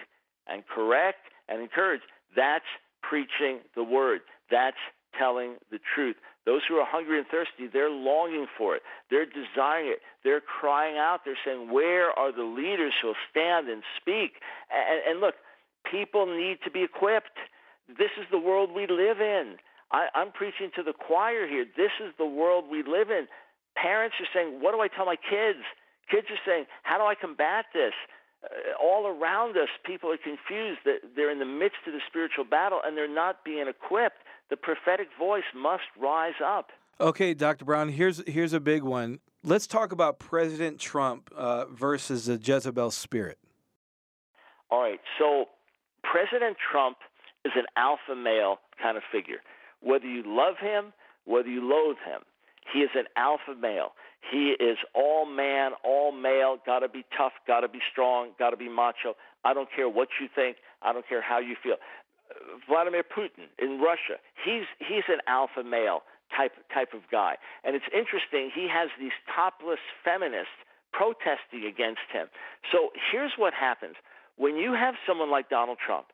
[0.48, 2.02] and correct and encourage.
[2.36, 2.68] That's
[3.02, 4.22] preaching the word.
[4.52, 4.80] That's
[5.18, 6.16] telling the truth.
[6.46, 8.84] Those who are hungry and thirsty, they're longing for it.
[9.10, 10.00] They're desiring it.
[10.24, 11.22] They're crying out.
[11.26, 14.38] They're saying, Where are the leaders who'll stand and speak?
[14.70, 15.36] And, and look,
[15.90, 17.38] people need to be equipped.
[17.90, 19.58] This is the world we live in.
[19.92, 21.66] I, I'm preaching to the choir here.
[21.66, 23.28] This is the world we live in.
[23.76, 25.66] Parents are saying, What do I tell my kids?
[26.12, 27.94] Kids are saying, How do I combat this?
[28.46, 32.46] Uh, all around us, people are confused that they're in the midst of the spiritual
[32.46, 36.70] battle and they're not being equipped the prophetic voice must rise up.
[37.00, 37.66] Okay, Dr.
[37.66, 39.20] Brown, here's here's a big one.
[39.44, 43.38] Let's talk about President Trump uh, versus the Jezebel spirit.
[44.72, 45.46] All right, so
[46.04, 46.98] President Trump
[47.44, 49.42] is an alpha male kind of figure.
[49.82, 50.94] Whether you love him,
[51.26, 52.22] whether you loathe him,
[52.74, 53.94] he is an alpha male.
[54.32, 58.50] He is all man, all male, got to be tough, got to be strong, got
[58.50, 59.16] to be macho.
[59.44, 60.58] I don't care what you think.
[60.82, 61.76] I don't care how you feel.
[62.68, 64.20] Vladimir Putin in Russia.
[64.44, 66.04] He's he's an alpha male
[66.36, 68.52] type type of guy, and it's interesting.
[68.54, 70.56] He has these topless feminists
[70.92, 72.28] protesting against him.
[72.72, 73.96] So here's what happens
[74.38, 76.08] when you have someone like Donald Trump.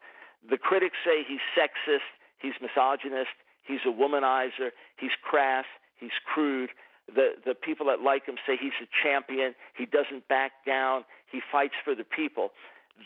[0.49, 2.09] The critics say he's sexist,
[2.41, 5.65] he's misogynist, he's a womanizer, he's crass,
[5.99, 6.71] he's crude.
[7.13, 9.53] The the people that like him say he's a champion.
[9.77, 11.03] He doesn't back down.
[11.31, 12.51] He fights for the people.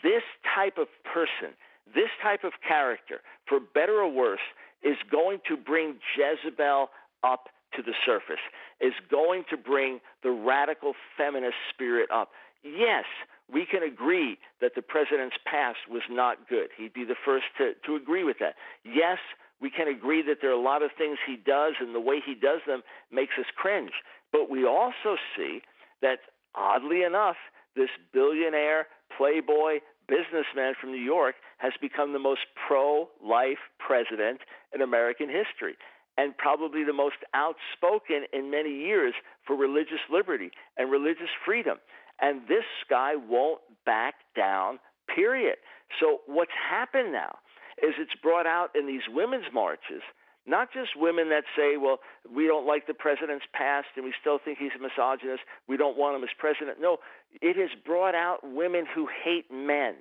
[0.02, 0.22] This
[0.54, 1.56] type of person
[1.94, 4.40] this type of character, for better or worse,
[4.82, 6.88] is going to bring Jezebel
[7.24, 8.42] up to the surface,
[8.80, 12.30] is going to bring the radical feminist spirit up.
[12.62, 13.04] Yes,
[13.52, 16.68] we can agree that the president's past was not good.
[16.76, 18.54] He'd be the first to, to agree with that.
[18.84, 19.18] Yes,
[19.60, 22.20] we can agree that there are a lot of things he does, and the way
[22.24, 23.92] he does them makes us cringe.
[24.32, 25.62] But we also see
[26.02, 26.18] that,
[26.54, 27.36] oddly enough,
[27.74, 34.40] this billionaire, playboy, businessman from New York has become the most pro life president
[34.74, 35.76] in American history
[36.18, 39.14] and probably the most outspoken in many years
[39.46, 41.78] for religious liberty and religious freedom.
[42.20, 44.78] And this guy won't back down,
[45.14, 45.56] period.
[46.00, 47.36] So, what's happened now
[47.82, 50.02] is it's brought out in these women's marches
[50.46, 51.98] Not just women that say, well,
[52.32, 55.42] we don't like the president's past and we still think he's a misogynist.
[55.68, 56.78] We don't want him as president.
[56.80, 56.98] No,
[57.42, 59.96] it has brought out women who hate men.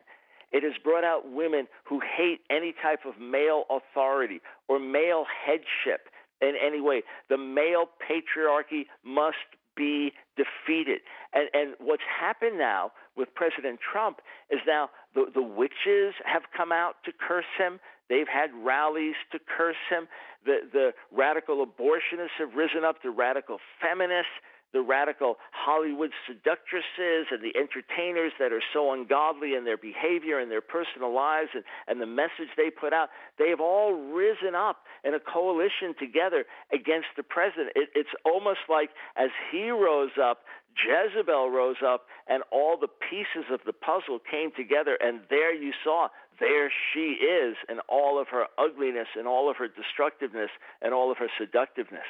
[0.52, 6.08] It has brought out women who hate any type of male authority or male headship
[6.42, 7.04] in any way.
[7.30, 9.38] The male patriarchy must
[9.76, 11.02] be defeated.
[11.34, 16.72] And and what's happened now with President Trump is now the the witches have come
[16.72, 17.80] out to curse him.
[18.10, 20.08] They've had rallies to curse him.
[20.46, 23.02] The the radical abortionists have risen up.
[23.02, 24.32] The radical feminists
[24.76, 30.52] the radical Hollywood seductresses and the entertainers that are so ungodly in their behavior and
[30.52, 33.08] their personal lives and, and the message they put out,
[33.40, 37.72] they've all risen up in a coalition together against the president.
[37.74, 40.44] It, it's almost like as he rose up,
[40.76, 45.72] Jezebel rose up, and all the pieces of the puzzle came together, and there you
[45.84, 46.10] saw,
[46.40, 50.50] there she is in all of her ugliness and all of her destructiveness
[50.82, 52.08] and all of her seductiveness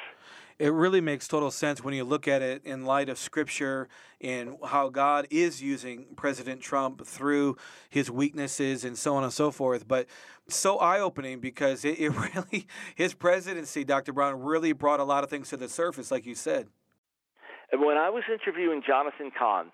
[0.58, 3.88] it really makes total sense when you look at it in light of scripture
[4.20, 7.56] and how God is using President Trump through
[7.90, 9.86] his weaknesses and so on and so forth.
[9.86, 10.06] But
[10.48, 14.12] so eye opening because it, it, really, his presidency, Dr.
[14.12, 16.68] Brown, really brought a lot of things to the surface, like you said.
[17.72, 19.72] When I was interviewing Jonathan Cahn,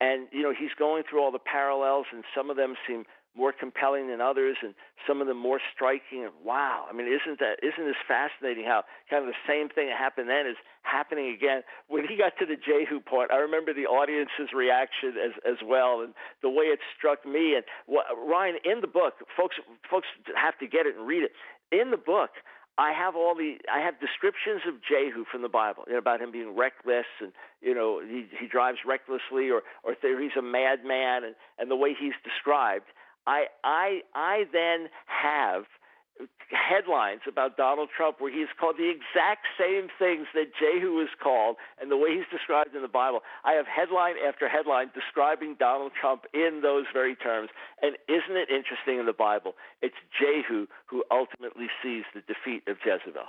[0.00, 3.04] and you know he's going through all the parallels, and some of them seem
[3.36, 4.74] more compelling than others, and
[5.06, 6.24] some of them more striking.
[6.24, 8.64] And wow, I mean, isn't that isn't this fascinating?
[8.64, 11.62] How kind of the same thing that happened then is happening again.
[11.86, 16.00] When he got to the Jehu part, I remember the audience's reaction as as well,
[16.02, 17.54] and the way it struck me.
[17.54, 19.56] And what, Ryan, in the book, folks
[19.88, 21.32] folks have to get it and read it.
[21.70, 22.30] In the book,
[22.78, 26.20] I have all the I have descriptions of Jehu from the Bible you know, about
[26.20, 31.24] him being reckless and you know he he drives recklessly or or he's a madman
[31.24, 32.86] and and the way he's described.
[33.26, 35.64] I I I then have
[36.50, 41.56] headlines about Donald Trump where he's called the exact same things that Jehu is called
[41.80, 43.20] and the way he's described in the Bible.
[43.44, 47.50] I have headline after headline describing Donald Trump in those very terms.
[47.82, 49.54] And isn't it interesting in the Bible?
[49.82, 53.28] It's Jehu who ultimately sees the defeat of Jezebel.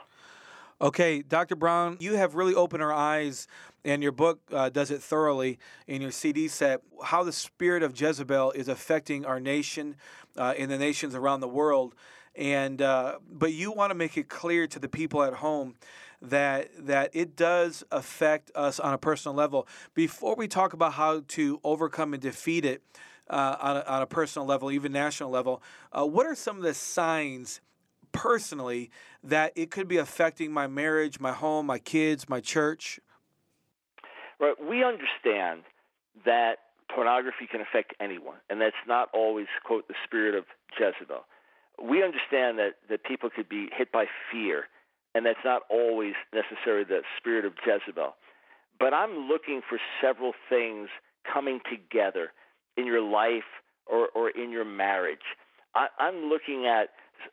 [0.82, 1.58] Okay, Dr.
[1.58, 3.47] Brown, you have really opened our eyes,
[3.84, 7.99] and your book uh, does it thoroughly in your CD set, how the spirit of
[7.99, 9.97] Jezebel is affecting our nation
[10.38, 11.95] uh, and the nations around the world.
[12.39, 15.75] And uh, but you want to make it clear to the people at home
[16.21, 19.67] that that it does affect us on a personal level.
[19.93, 22.82] Before we talk about how to overcome and defeat it
[23.30, 26.63] uh, on, a, on a personal level, even national level, uh, what are some of
[26.63, 27.62] the signs?
[28.12, 28.89] personally
[29.23, 32.99] that it could be affecting my marriage, my home, my kids, my church?
[34.39, 34.56] Right.
[34.60, 35.62] We understand
[36.25, 36.56] that
[36.93, 40.45] pornography can affect anyone, and that's not always, quote, the spirit of
[40.80, 41.23] Jezebel.
[41.82, 44.65] We understand that, that people could be hit by fear,
[45.15, 48.15] and that's not always necessarily the spirit of Jezebel.
[48.80, 50.89] But I'm looking for several things
[51.32, 52.32] coming together
[52.78, 53.50] in your life
[53.86, 55.36] or, or in your marriage.
[55.76, 56.89] I, I'm looking at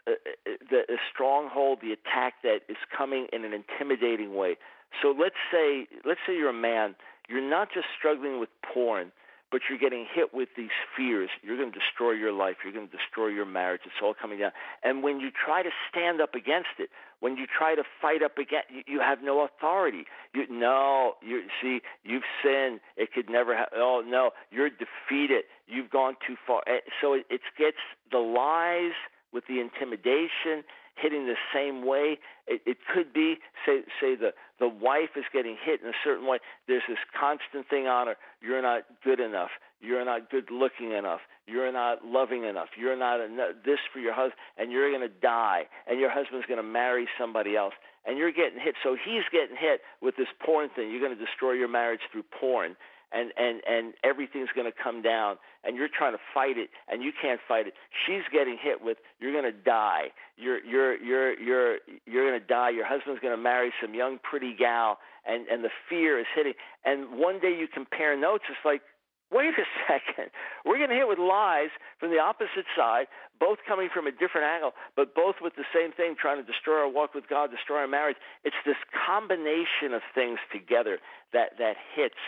[0.07, 4.57] uh, uh, the, the stronghold, the attack that is coming in an intimidating way.
[5.03, 6.95] So let's say let's say you're a man,
[7.29, 9.13] you're not just struggling with porn,
[9.51, 11.31] but you're getting hit with these fears.
[11.43, 12.57] You're going to destroy your life.
[12.65, 13.83] You're going to destroy your marriage.
[13.85, 14.51] It's all coming down.
[14.83, 18.39] And when you try to stand up against it, when you try to fight up
[18.39, 20.05] against, you, you have no authority.
[20.35, 22.81] You no, you see, you've sinned.
[22.97, 23.57] It could never.
[23.57, 25.45] Ha- oh no, you're defeated.
[25.67, 26.63] You've gone too far.
[26.67, 27.79] Eh, so it, it gets
[28.11, 28.93] the lies
[29.33, 30.65] with the intimidation
[30.97, 32.19] hitting the same way.
[32.47, 36.27] It, it could be, say, say the the wife is getting hit in a certain
[36.27, 36.39] way.
[36.67, 38.17] There's this constant thing on her.
[38.41, 39.51] You're not good enough.
[39.81, 41.21] You're not good looking enough.
[41.47, 42.69] You're not loving enough.
[42.79, 45.65] You're not enough, this for your husband, and you're going to die.
[45.87, 47.75] And your husband's going to marry somebody else,
[48.07, 48.75] and you're getting hit.
[48.83, 50.91] So he's getting hit with this porn thing.
[50.91, 52.77] You're going to destroy your marriage through porn
[53.13, 57.03] and and and everything's going to come down and you're trying to fight it and
[57.03, 57.75] you can't fight it.
[58.07, 60.11] She's getting hit with you're going to die.
[60.37, 62.71] You're you're you're you're you're going to die.
[62.71, 66.55] Your husband's going to marry some young pretty gal and and the fear is hitting.
[66.85, 68.83] And one day you compare notes it's like
[69.31, 70.31] wait a second.
[70.65, 73.07] We're going to hit with lies from the opposite side
[73.39, 76.81] both coming from a different angle but both with the same thing trying to destroy
[76.81, 78.17] our walk with god destroy our marriage.
[78.43, 80.99] It's this combination of things together
[81.33, 82.19] that that hits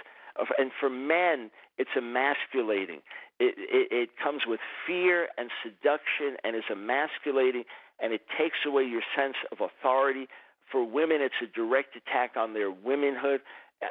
[0.59, 3.01] and for men, it's emasculating.
[3.41, 7.65] It, it, it comes with fear and seduction and is emasculating,
[8.01, 10.29] and it takes away your sense of authority.
[10.71, 13.41] For women, it's a direct attack on their womanhood.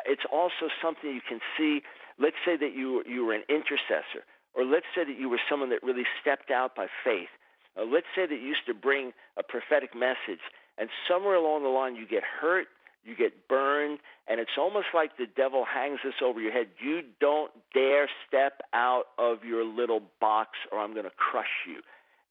[0.06, 1.82] It's also something you can see.
[2.20, 5.70] Let's say that you you were an intercessor, or let's say that you were someone
[5.70, 7.30] that really stepped out by faith.
[7.78, 10.42] Uh, let's say that you used to bring a prophetic message,
[10.78, 12.68] And somewhere along the line, you get hurt,
[13.08, 16.68] you get burned, and it's almost like the devil hangs this over your head.
[16.84, 21.82] You don't dare step out of your little box, or I'm going to crush you.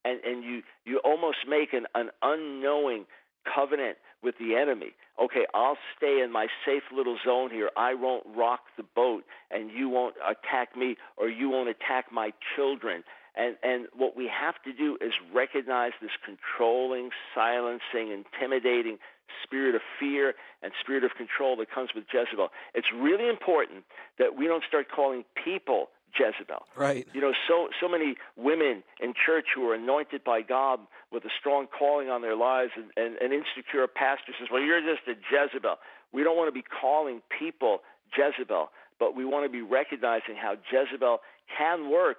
[0.05, 3.07] And and you you almost make an, an unknowing
[3.43, 4.93] covenant with the enemy.
[5.22, 7.70] Okay, I'll stay in my safe little zone here.
[7.77, 12.33] I won't rock the boat, and you won't attack me, or you won't attack my
[12.55, 13.03] children.
[13.35, 18.99] And and what we have to do is recognize this controlling, silencing, intimidating
[19.43, 22.49] spirit of fear and spirit of control that comes with Jezebel.
[22.74, 23.85] It's really important
[24.18, 26.64] that we don't start calling people Jezebel.
[26.77, 27.07] Right.
[27.12, 30.81] You know, so so many women in church who are anointed by God
[31.12, 34.81] with a strong calling on their lives, and, and an insecure pastor says, "Well, you're
[34.81, 35.77] just a Jezebel."
[36.12, 37.81] We don't want to be calling people
[38.16, 41.18] Jezebel, but we want to be recognizing how Jezebel
[41.59, 42.18] can work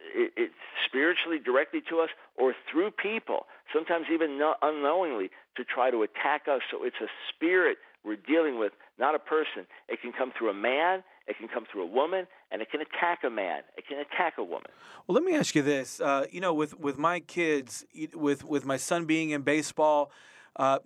[0.00, 0.50] it, it,
[0.86, 6.42] spiritually directly to us or through people, sometimes even no, unknowingly, to try to attack
[6.48, 6.60] us.
[6.70, 9.66] So it's a spirit we're dealing with, not a person.
[9.88, 12.80] It can come through a man, it can come through a woman, and it can
[12.80, 13.62] attack a man.
[13.76, 14.70] It can attack a woman.
[15.06, 16.00] Well, let me ask you this.
[16.00, 20.10] Uh, you know, with with my kids, with with my son being in baseball.
[20.56, 20.78] Uh,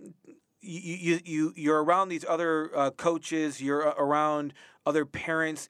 [0.62, 4.54] you, you, you're around these other uh, coaches, you're around
[4.86, 5.68] other parents.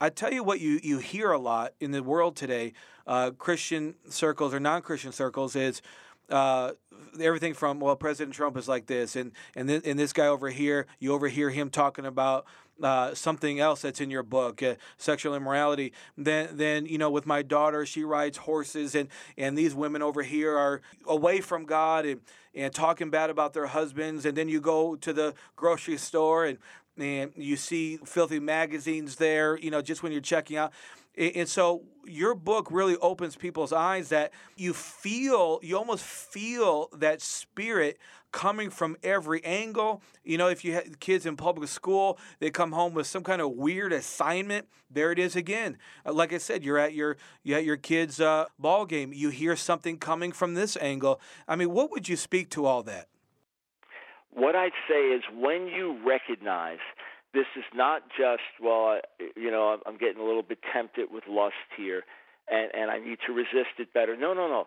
[0.00, 2.72] I tell you what you, you hear a lot in the world today,
[3.06, 5.80] uh, Christian circles or non Christian circles, is
[6.30, 6.72] uh,
[7.20, 10.50] everything from well, President Trump is like this, and and th- and this guy over
[10.50, 12.46] here, you overhear him talking about
[12.82, 15.92] uh, something else that's in your book, uh, sexual immorality.
[16.16, 20.22] Then, then you know, with my daughter, she rides horses, and and these women over
[20.22, 22.20] here are away from God and
[22.54, 24.24] and talking bad about their husbands.
[24.24, 26.58] And then you go to the grocery store and
[26.98, 30.72] and you see filthy magazines there, you know, just when you're checking out.
[31.16, 37.22] And so your book really opens people's eyes that you feel, you almost feel that
[37.22, 37.98] spirit
[38.32, 40.02] coming from every angle.
[40.24, 43.40] You know, if you have kids in public school, they come home with some kind
[43.40, 44.68] of weird assignment.
[44.90, 45.78] There it is again.
[46.04, 49.14] Uh, like I said, you're at your you at your kid's uh, ball game.
[49.14, 51.18] You hear something coming from this angle.
[51.48, 53.08] I mean, what would you speak to all that?
[54.36, 56.78] What I'd say is when you recognize
[57.32, 59.00] this is not just well,
[59.34, 62.02] you know, I'm getting a little bit tempted with lust here,
[62.48, 64.16] and and I need to resist it better.
[64.16, 64.66] No, no, no.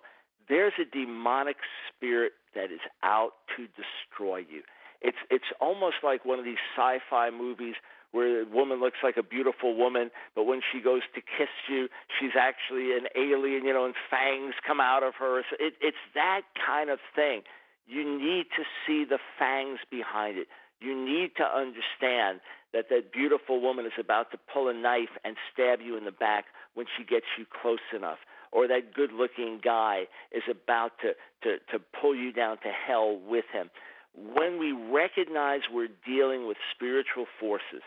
[0.50, 1.58] There's a demonic
[1.88, 4.64] spirit that is out to destroy you.
[5.02, 7.76] It's it's almost like one of these sci-fi movies
[8.12, 11.88] where a woman looks like a beautiful woman, but when she goes to kiss you,
[12.20, 15.44] she's actually an alien, you know, and fangs come out of her.
[15.50, 17.42] So it, it's that kind of thing.
[17.90, 20.48] You need to see the fangs behind it.
[20.80, 22.40] You need to understand
[22.72, 26.12] that that beautiful woman is about to pull a knife and stab you in the
[26.12, 28.20] back when she gets you close enough.
[28.52, 31.14] Or that good looking guy is about to,
[31.44, 33.72] to, to pull you down to hell with him.
[34.16, 37.82] When we recognize we're dealing with spiritual forces,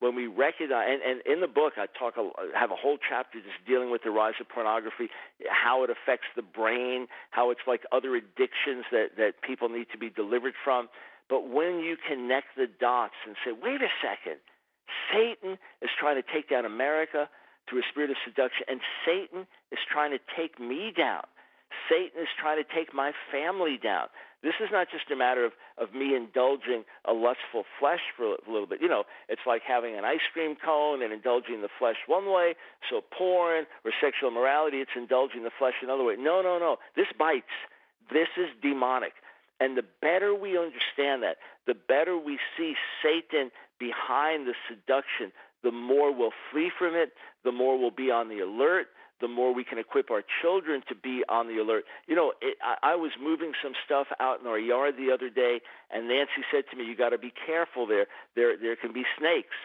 [0.00, 2.14] when we recognize, and, and in the book, I talk,
[2.54, 5.10] have a whole chapter just dealing with the rise of pornography,
[5.48, 9.98] how it affects the brain, how it's like other addictions that, that people need to
[9.98, 10.88] be delivered from.
[11.28, 14.38] But when you connect the dots and say, wait a second,
[15.12, 17.28] Satan is trying to take down America
[17.68, 21.26] through a spirit of seduction, and Satan is trying to take me down.
[21.90, 24.08] Satan is trying to take my family down.
[24.42, 28.50] This is not just a matter of, of me indulging a lustful flesh for a
[28.50, 28.80] little bit.
[28.80, 32.54] You know, it's like having an ice cream cone and indulging the flesh one way.
[32.88, 36.14] So porn or sexual morality, it's indulging the flesh another way.
[36.16, 36.76] No, no, no.
[36.94, 37.50] This bites.
[38.12, 39.12] This is demonic.
[39.60, 41.36] And the better we understand that,
[41.66, 45.32] the better we see Satan behind the seduction,
[45.64, 47.10] the more we'll flee from it,
[47.44, 48.86] the more we'll be on the alert,
[49.20, 51.84] the more we can equip our children to be on the alert.
[52.06, 55.30] You know, it, I, I was moving some stuff out in our yard the other
[55.30, 55.60] day,
[55.90, 58.06] and Nancy said to me, "You got to be careful there.
[58.34, 59.56] There, there can be snakes."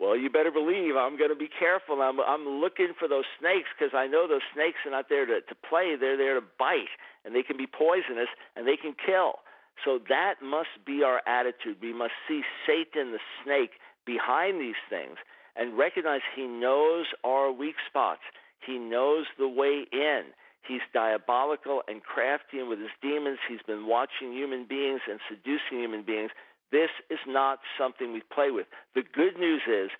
[0.00, 2.02] Well, you better believe I'm going to be careful.
[2.02, 5.40] I'm, I'm looking for those snakes because I know those snakes are not there to,
[5.40, 5.94] to play.
[5.94, 6.90] They're there to bite,
[7.24, 9.46] and they can be poisonous and they can kill.
[9.84, 11.78] So that must be our attitude.
[11.80, 15.18] We must see Satan, the snake, behind these things
[15.56, 18.22] and recognize he knows our weak spots.
[18.64, 20.22] He knows the way in.
[20.66, 25.80] He's diabolical and crafty, and with his demons, he's been watching human beings and seducing
[25.80, 26.30] human beings.
[26.70, 28.66] This is not something we play with.
[28.94, 29.90] The good news is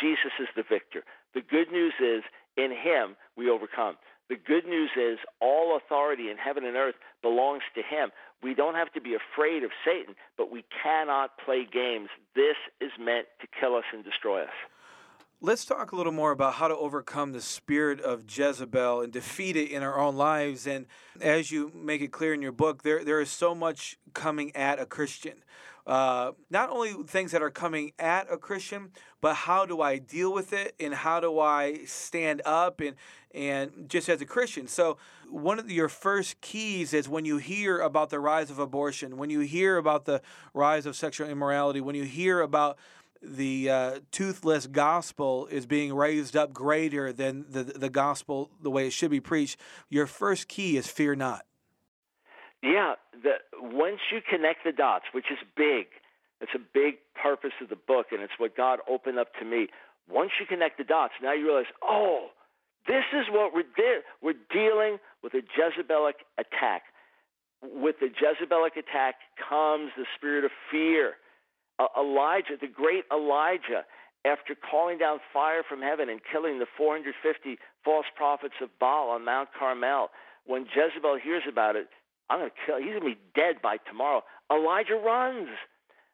[0.00, 1.02] Jesus is the victor.
[1.34, 2.22] The good news is
[2.56, 3.96] in him we overcome.
[4.28, 8.10] The good news is all authority in heaven and earth belongs to him.
[8.42, 12.08] We don't have to be afraid of Satan, but we cannot play games.
[12.34, 14.56] This is meant to kill us and destroy us.
[15.44, 19.56] Let's talk a little more about how to overcome the spirit of Jezebel and defeat
[19.56, 20.68] it in our own lives.
[20.68, 20.86] And
[21.20, 24.78] as you make it clear in your book, there there is so much coming at
[24.78, 25.42] a Christian.
[25.84, 30.32] Uh, not only things that are coming at a Christian, but how do I deal
[30.32, 32.94] with it and how do I stand up and
[33.34, 34.68] and just as a Christian.
[34.68, 39.16] So one of your first keys is when you hear about the rise of abortion,
[39.16, 40.22] when you hear about the
[40.54, 42.78] rise of sexual immorality, when you hear about
[43.22, 48.86] the uh, toothless gospel is being raised up greater than the, the gospel the way
[48.86, 49.58] it should be preached,
[49.88, 51.44] your first key is fear not.
[52.62, 55.86] Yeah, the, once you connect the dots, which is big,
[56.40, 59.68] it's a big purpose of the book, and it's what God opened up to me.
[60.08, 62.28] Once you connect the dots, now you realize, oh,
[62.86, 66.82] this is what we're de- we're dealing with a Jezebelic attack.
[67.62, 69.14] With the Jezebelic attack
[69.48, 71.14] comes the spirit of fear
[71.84, 73.84] uh, Elijah, the great Elijah,
[74.24, 79.24] after calling down fire from heaven and killing the 450 false prophets of Baal on
[79.24, 80.10] Mount Carmel,
[80.46, 81.88] when Jezebel hears about it,
[82.30, 82.78] I'm going to kill.
[82.78, 84.22] He's going to be dead by tomorrow.
[84.50, 85.48] Elijah runs.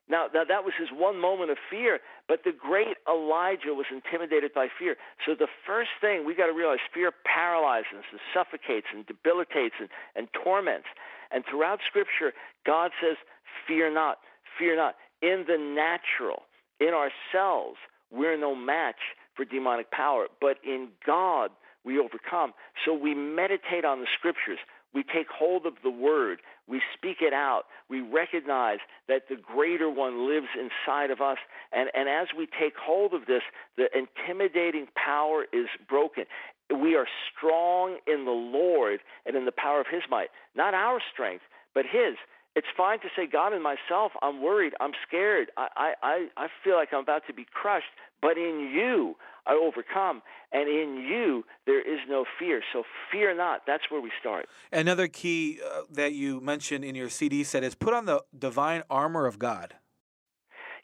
[0.08, 4.54] Now, now, that was his one moment of fear, but the great Elijah was intimidated
[4.54, 4.96] by fear.
[5.26, 9.90] So the first thing we got to realize, fear paralyzes and suffocates and debilitates and,
[10.16, 10.88] and torments.
[11.30, 12.32] And throughout Scripture,
[12.64, 13.18] God says,
[13.66, 14.18] "Fear not,
[14.58, 16.42] fear not." In the natural,
[16.80, 17.78] in ourselves,
[18.10, 19.00] we're no match
[19.34, 20.26] for demonic power.
[20.40, 21.50] But in God,
[21.84, 22.52] we overcome.
[22.84, 24.58] So we meditate on the scriptures.
[24.94, 26.40] We take hold of the word.
[26.66, 27.64] We speak it out.
[27.90, 31.38] We recognize that the greater one lives inside of us.
[31.72, 33.42] And, and as we take hold of this,
[33.76, 36.24] the intimidating power is broken.
[36.70, 40.28] We are strong in the Lord and in the power of his might.
[40.54, 41.44] Not our strength,
[41.74, 42.16] but his.
[42.58, 46.74] It's fine to say, God and myself, I'm worried, I'm scared, I, I, I feel
[46.74, 47.86] like I'm about to be crushed,
[48.20, 49.14] but in you
[49.46, 52.60] I overcome, and in you there is no fear.
[52.72, 52.82] So
[53.12, 53.60] fear not.
[53.64, 54.46] That's where we start.
[54.72, 58.82] Another key uh, that you mentioned in your CD set is put on the divine
[58.90, 59.74] armor of God.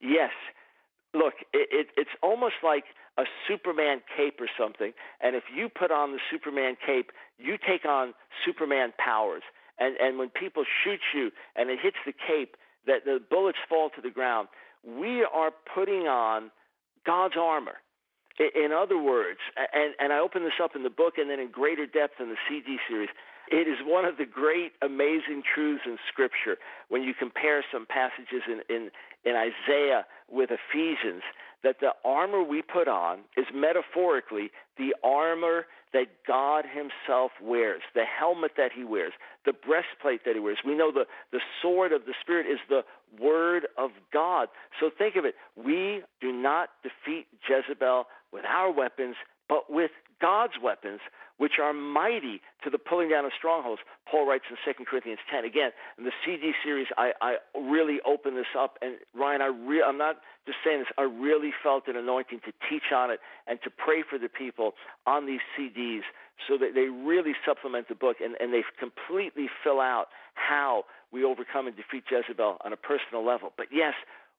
[0.01, 0.31] Yes.
[1.12, 2.85] Look, it, it, it's almost like
[3.18, 7.85] a Superman cape or something, and if you put on the Superman cape, you take
[7.85, 8.14] on
[8.47, 9.43] Superman powers
[9.79, 12.57] and and when people shoot you and it hits the cape,
[12.87, 14.49] that the bullets fall to the ground.
[14.85, 16.51] We are putting on
[17.07, 17.81] God's armor.
[18.39, 19.39] In other words,
[19.72, 22.31] and, and I open this up in the book and then in greater depth in
[22.31, 23.09] the CD series,
[23.49, 26.57] it is one of the great, amazing truths in Scripture
[26.89, 28.91] when you compare some passages in, in,
[29.25, 31.22] in Isaiah with Ephesians
[31.65, 38.05] that the armor we put on is metaphorically the armor that God Himself wears, the
[38.05, 39.12] helmet that He wears,
[39.47, 40.59] the breastplate that He wears.
[40.65, 42.83] We know the, the sword of the Spirit is the
[43.21, 44.49] Word of God.
[44.81, 45.35] So think of it.
[45.57, 49.17] We do not defeat Jezebel with our weapons,
[49.49, 51.01] but with God's weapons,
[51.39, 53.83] which are mighty to the pulling down of strongholds.
[54.11, 55.45] Paul writes in 2 Corinthians 10.
[55.45, 58.79] Again, in the CD series, I, I really open this up.
[58.83, 62.53] And Ryan, I re- I'm not just saying this, I really felt an anointing to
[62.69, 64.75] teach on it and to pray for the people
[65.07, 66.03] on these CDs
[66.47, 71.25] so that they really supplement the book and, and they completely fill out how we
[71.25, 73.53] overcome and defeat Jezebel on a personal level.
[73.57, 73.95] But yes,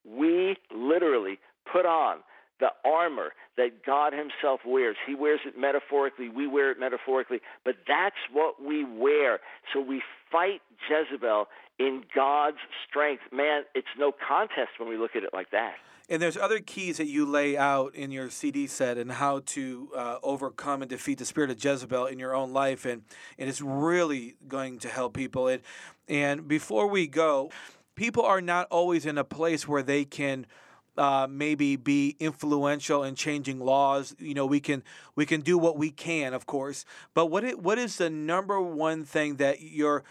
[0.06, 1.40] we literally
[1.72, 2.18] put on
[2.60, 4.96] the armor that God Himself wears.
[5.06, 9.40] He wears it metaphorically, we wear it metaphorically, but that's what we wear.
[9.74, 10.02] So we
[10.32, 11.48] fight Jezebel
[11.80, 13.24] in God's strength.
[13.32, 15.76] Man, it's no contest when we look at it like that.
[16.08, 19.90] And there's other keys that you lay out in your CD set and how to
[19.96, 23.02] uh, overcome and defeat the spirit of Jezebel in your own life, and,
[23.40, 25.48] and it's really going to help people.
[25.48, 25.64] And,
[26.08, 27.50] and before we go,
[27.96, 30.46] people are not always in a place where they can–
[30.98, 34.16] uh, maybe be influential in changing laws.
[34.20, 34.84] You know, we can
[35.16, 36.86] we can do what we can, of course.
[37.14, 40.04] But what it, what is the number one thing that your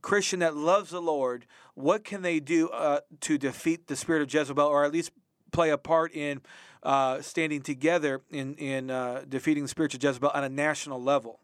[0.00, 4.32] Christian that loves the Lord, what can they do uh, to defeat the spirit of
[4.32, 5.12] Jezebel, or at least
[5.52, 6.40] play a part in
[6.82, 11.40] uh, standing together in in uh, defeating the spirit of Jezebel on a national level?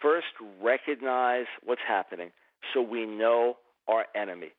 [0.00, 0.26] First,
[0.62, 2.30] recognize what's happening
[2.72, 3.56] so we know
[3.88, 4.52] our enemy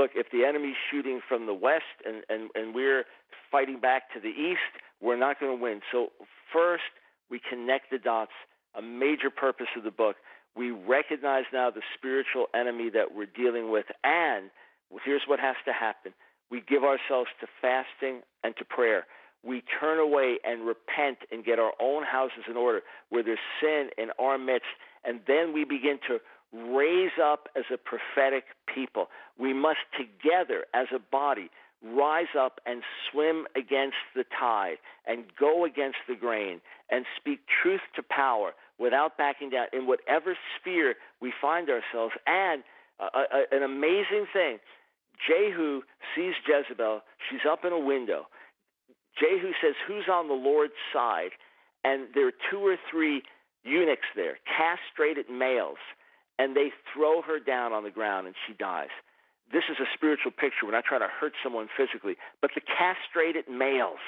[0.00, 3.04] look, if the enemy's shooting from the west and, and, and we're
[3.52, 4.72] fighting back to the east,
[5.02, 5.80] we're not going to win.
[5.92, 6.08] So,
[6.52, 6.88] first,
[7.30, 8.32] we connect the dots.
[8.76, 10.16] A major purpose of the book.
[10.56, 14.50] We recognize now the spiritual enemy that we're dealing with, and
[15.04, 16.12] here's what has to happen
[16.50, 19.06] we give ourselves to fasting and to prayer.
[19.44, 23.90] We turn away and repent and get our own houses in order where there's sin
[23.96, 24.66] in our midst,
[25.04, 26.18] and then we begin to
[26.52, 29.08] raise up as a prophetic people.
[29.38, 31.50] We must together as a body
[31.82, 34.76] rise up and swim against the tide
[35.06, 40.36] and go against the grain and speak truth to power without backing down in whatever
[40.58, 42.14] sphere we find ourselves.
[42.26, 42.62] And
[42.98, 44.58] uh, uh, an amazing thing
[45.26, 45.82] Jehu
[46.14, 47.00] sees Jezebel.
[47.30, 48.26] She's up in a window.
[49.18, 51.30] Jehu says, Who's on the Lord's side?
[51.84, 53.22] And there are two or three
[53.64, 55.78] eunuchs there, castrated males,
[56.40, 58.88] and they throw her down on the ground and she dies.
[59.52, 60.64] This is a spiritual picture.
[60.64, 64.00] We're not trying to hurt someone physically, but the castrated males,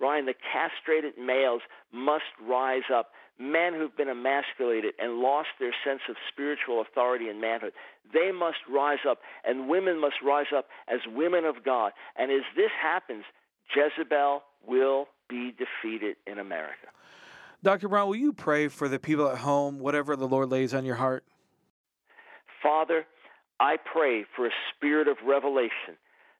[0.00, 1.60] Ryan, the castrated males
[1.92, 3.10] must rise up.
[3.38, 7.72] Men who've been emasculated and lost their sense of spiritual authority and manhood,
[8.10, 11.92] they must rise up, and women must rise up as women of God.
[12.16, 13.24] And as this happens,
[13.74, 16.88] Jezebel will be defeated in America.
[17.62, 17.90] Dr.
[17.90, 20.94] Brown, will you pray for the people at home, whatever the Lord lays on your
[20.94, 21.24] heart?
[22.62, 23.06] Father,
[23.60, 25.96] I pray for a spirit of revelation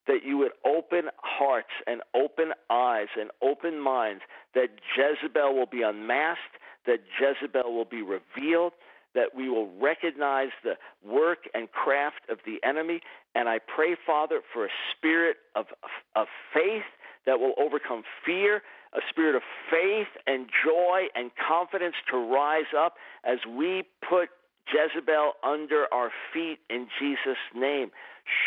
[0.06, 4.22] that you would open hearts and open eyes and open minds,
[4.54, 8.72] that Jezebel will be unmasked, that Jezebel will be revealed,
[9.14, 13.00] that we will recognize the work and craft of the enemy.
[13.34, 15.66] And I pray, Father, for a spirit of,
[16.14, 16.84] of faith
[17.24, 18.62] that will overcome fear,
[18.94, 22.94] a spirit of faith and joy and confidence to rise up
[23.24, 24.28] as we put
[24.72, 27.90] Jezebel under our feet in Jesus' name.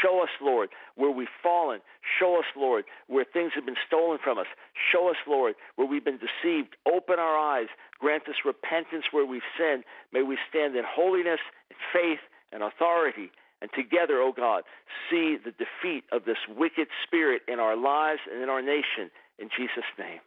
[0.01, 1.79] Show us, Lord, where we've fallen.
[2.19, 4.47] Show us, Lord, where things have been stolen from us.
[4.91, 6.75] Show us, Lord, where we've been deceived.
[6.85, 7.67] Open our eyes.
[7.99, 9.83] Grant us repentance where we've sinned.
[10.11, 11.39] May we stand in holiness,
[11.69, 12.19] in faith,
[12.51, 13.31] and authority.
[13.61, 14.63] And together, O oh God,
[15.09, 19.11] see the defeat of this wicked spirit in our lives and in our nation.
[19.37, 20.19] In Jesus' name.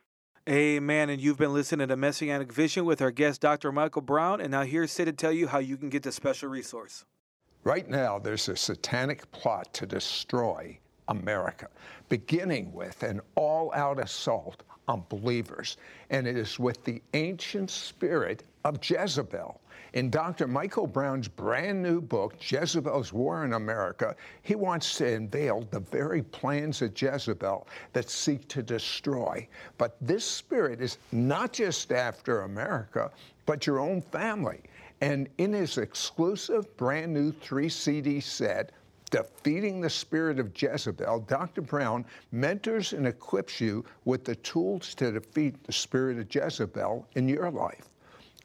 [0.48, 1.08] Amen.
[1.08, 3.70] And you've been listening to Messianic Vision with our guest, Dr.
[3.70, 4.40] Michael Brown.
[4.40, 7.04] And now here's Sid to tell you how you can get this special resource.
[7.64, 10.78] Right now, there's a satanic plot to destroy
[11.08, 11.68] America,
[12.08, 15.76] beginning with an all out assault on believers.
[16.10, 19.60] And it is with the ancient spirit of Jezebel.
[19.94, 20.46] In Dr.
[20.46, 26.22] Michael Brown's brand new book, Jezebel's War in America, he wants to unveil the very
[26.22, 29.46] plans of Jezebel that seek to destroy.
[29.76, 33.10] But this spirit is not just after America,
[33.44, 34.62] but your own family.
[35.02, 38.72] And in his exclusive brand new three CD set,
[39.12, 41.60] Defeating the Spirit of Jezebel, Dr.
[41.60, 47.28] Brown mentors and equips you with the tools to defeat the spirit of Jezebel in
[47.28, 47.90] your life.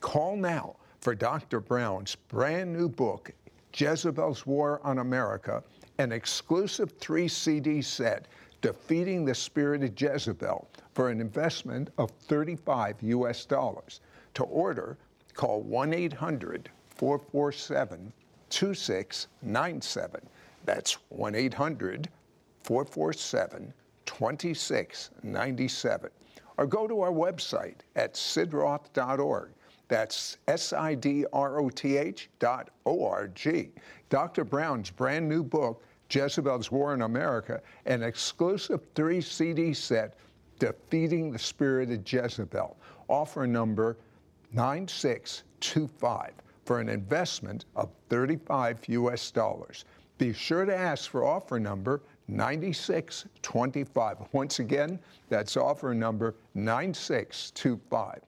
[0.01, 1.61] Call now for Dr.
[1.61, 3.31] Brown's brand new book,
[3.73, 5.63] Jezebel's War on America,
[5.99, 8.27] an exclusive three CD set,
[8.59, 14.01] Defeating the Spirit of Jezebel, for an investment of 35 US dollars.
[14.33, 14.97] To order,
[15.33, 18.11] call 1 800 447
[18.49, 20.21] 2697.
[20.67, 22.09] That's 1 800
[22.63, 23.73] 447
[24.05, 26.09] 2697.
[26.57, 29.51] Or go to our website at sidroth.org.
[29.87, 33.69] That's S I D R O T H dot O R G.
[34.09, 34.43] Dr.
[34.43, 40.17] Brown's brand new book, Jezebel's War in America, an exclusive three CD set,
[40.59, 42.75] Defeating the Spirit of Jezebel.
[43.07, 43.95] Offer number
[44.51, 46.33] 9625
[46.65, 49.85] for an investment of 35 US dollars.
[50.17, 54.17] Be sure to ask for offer number 9625.
[54.31, 54.99] Once again,
[55.29, 58.26] that's offer number 9625.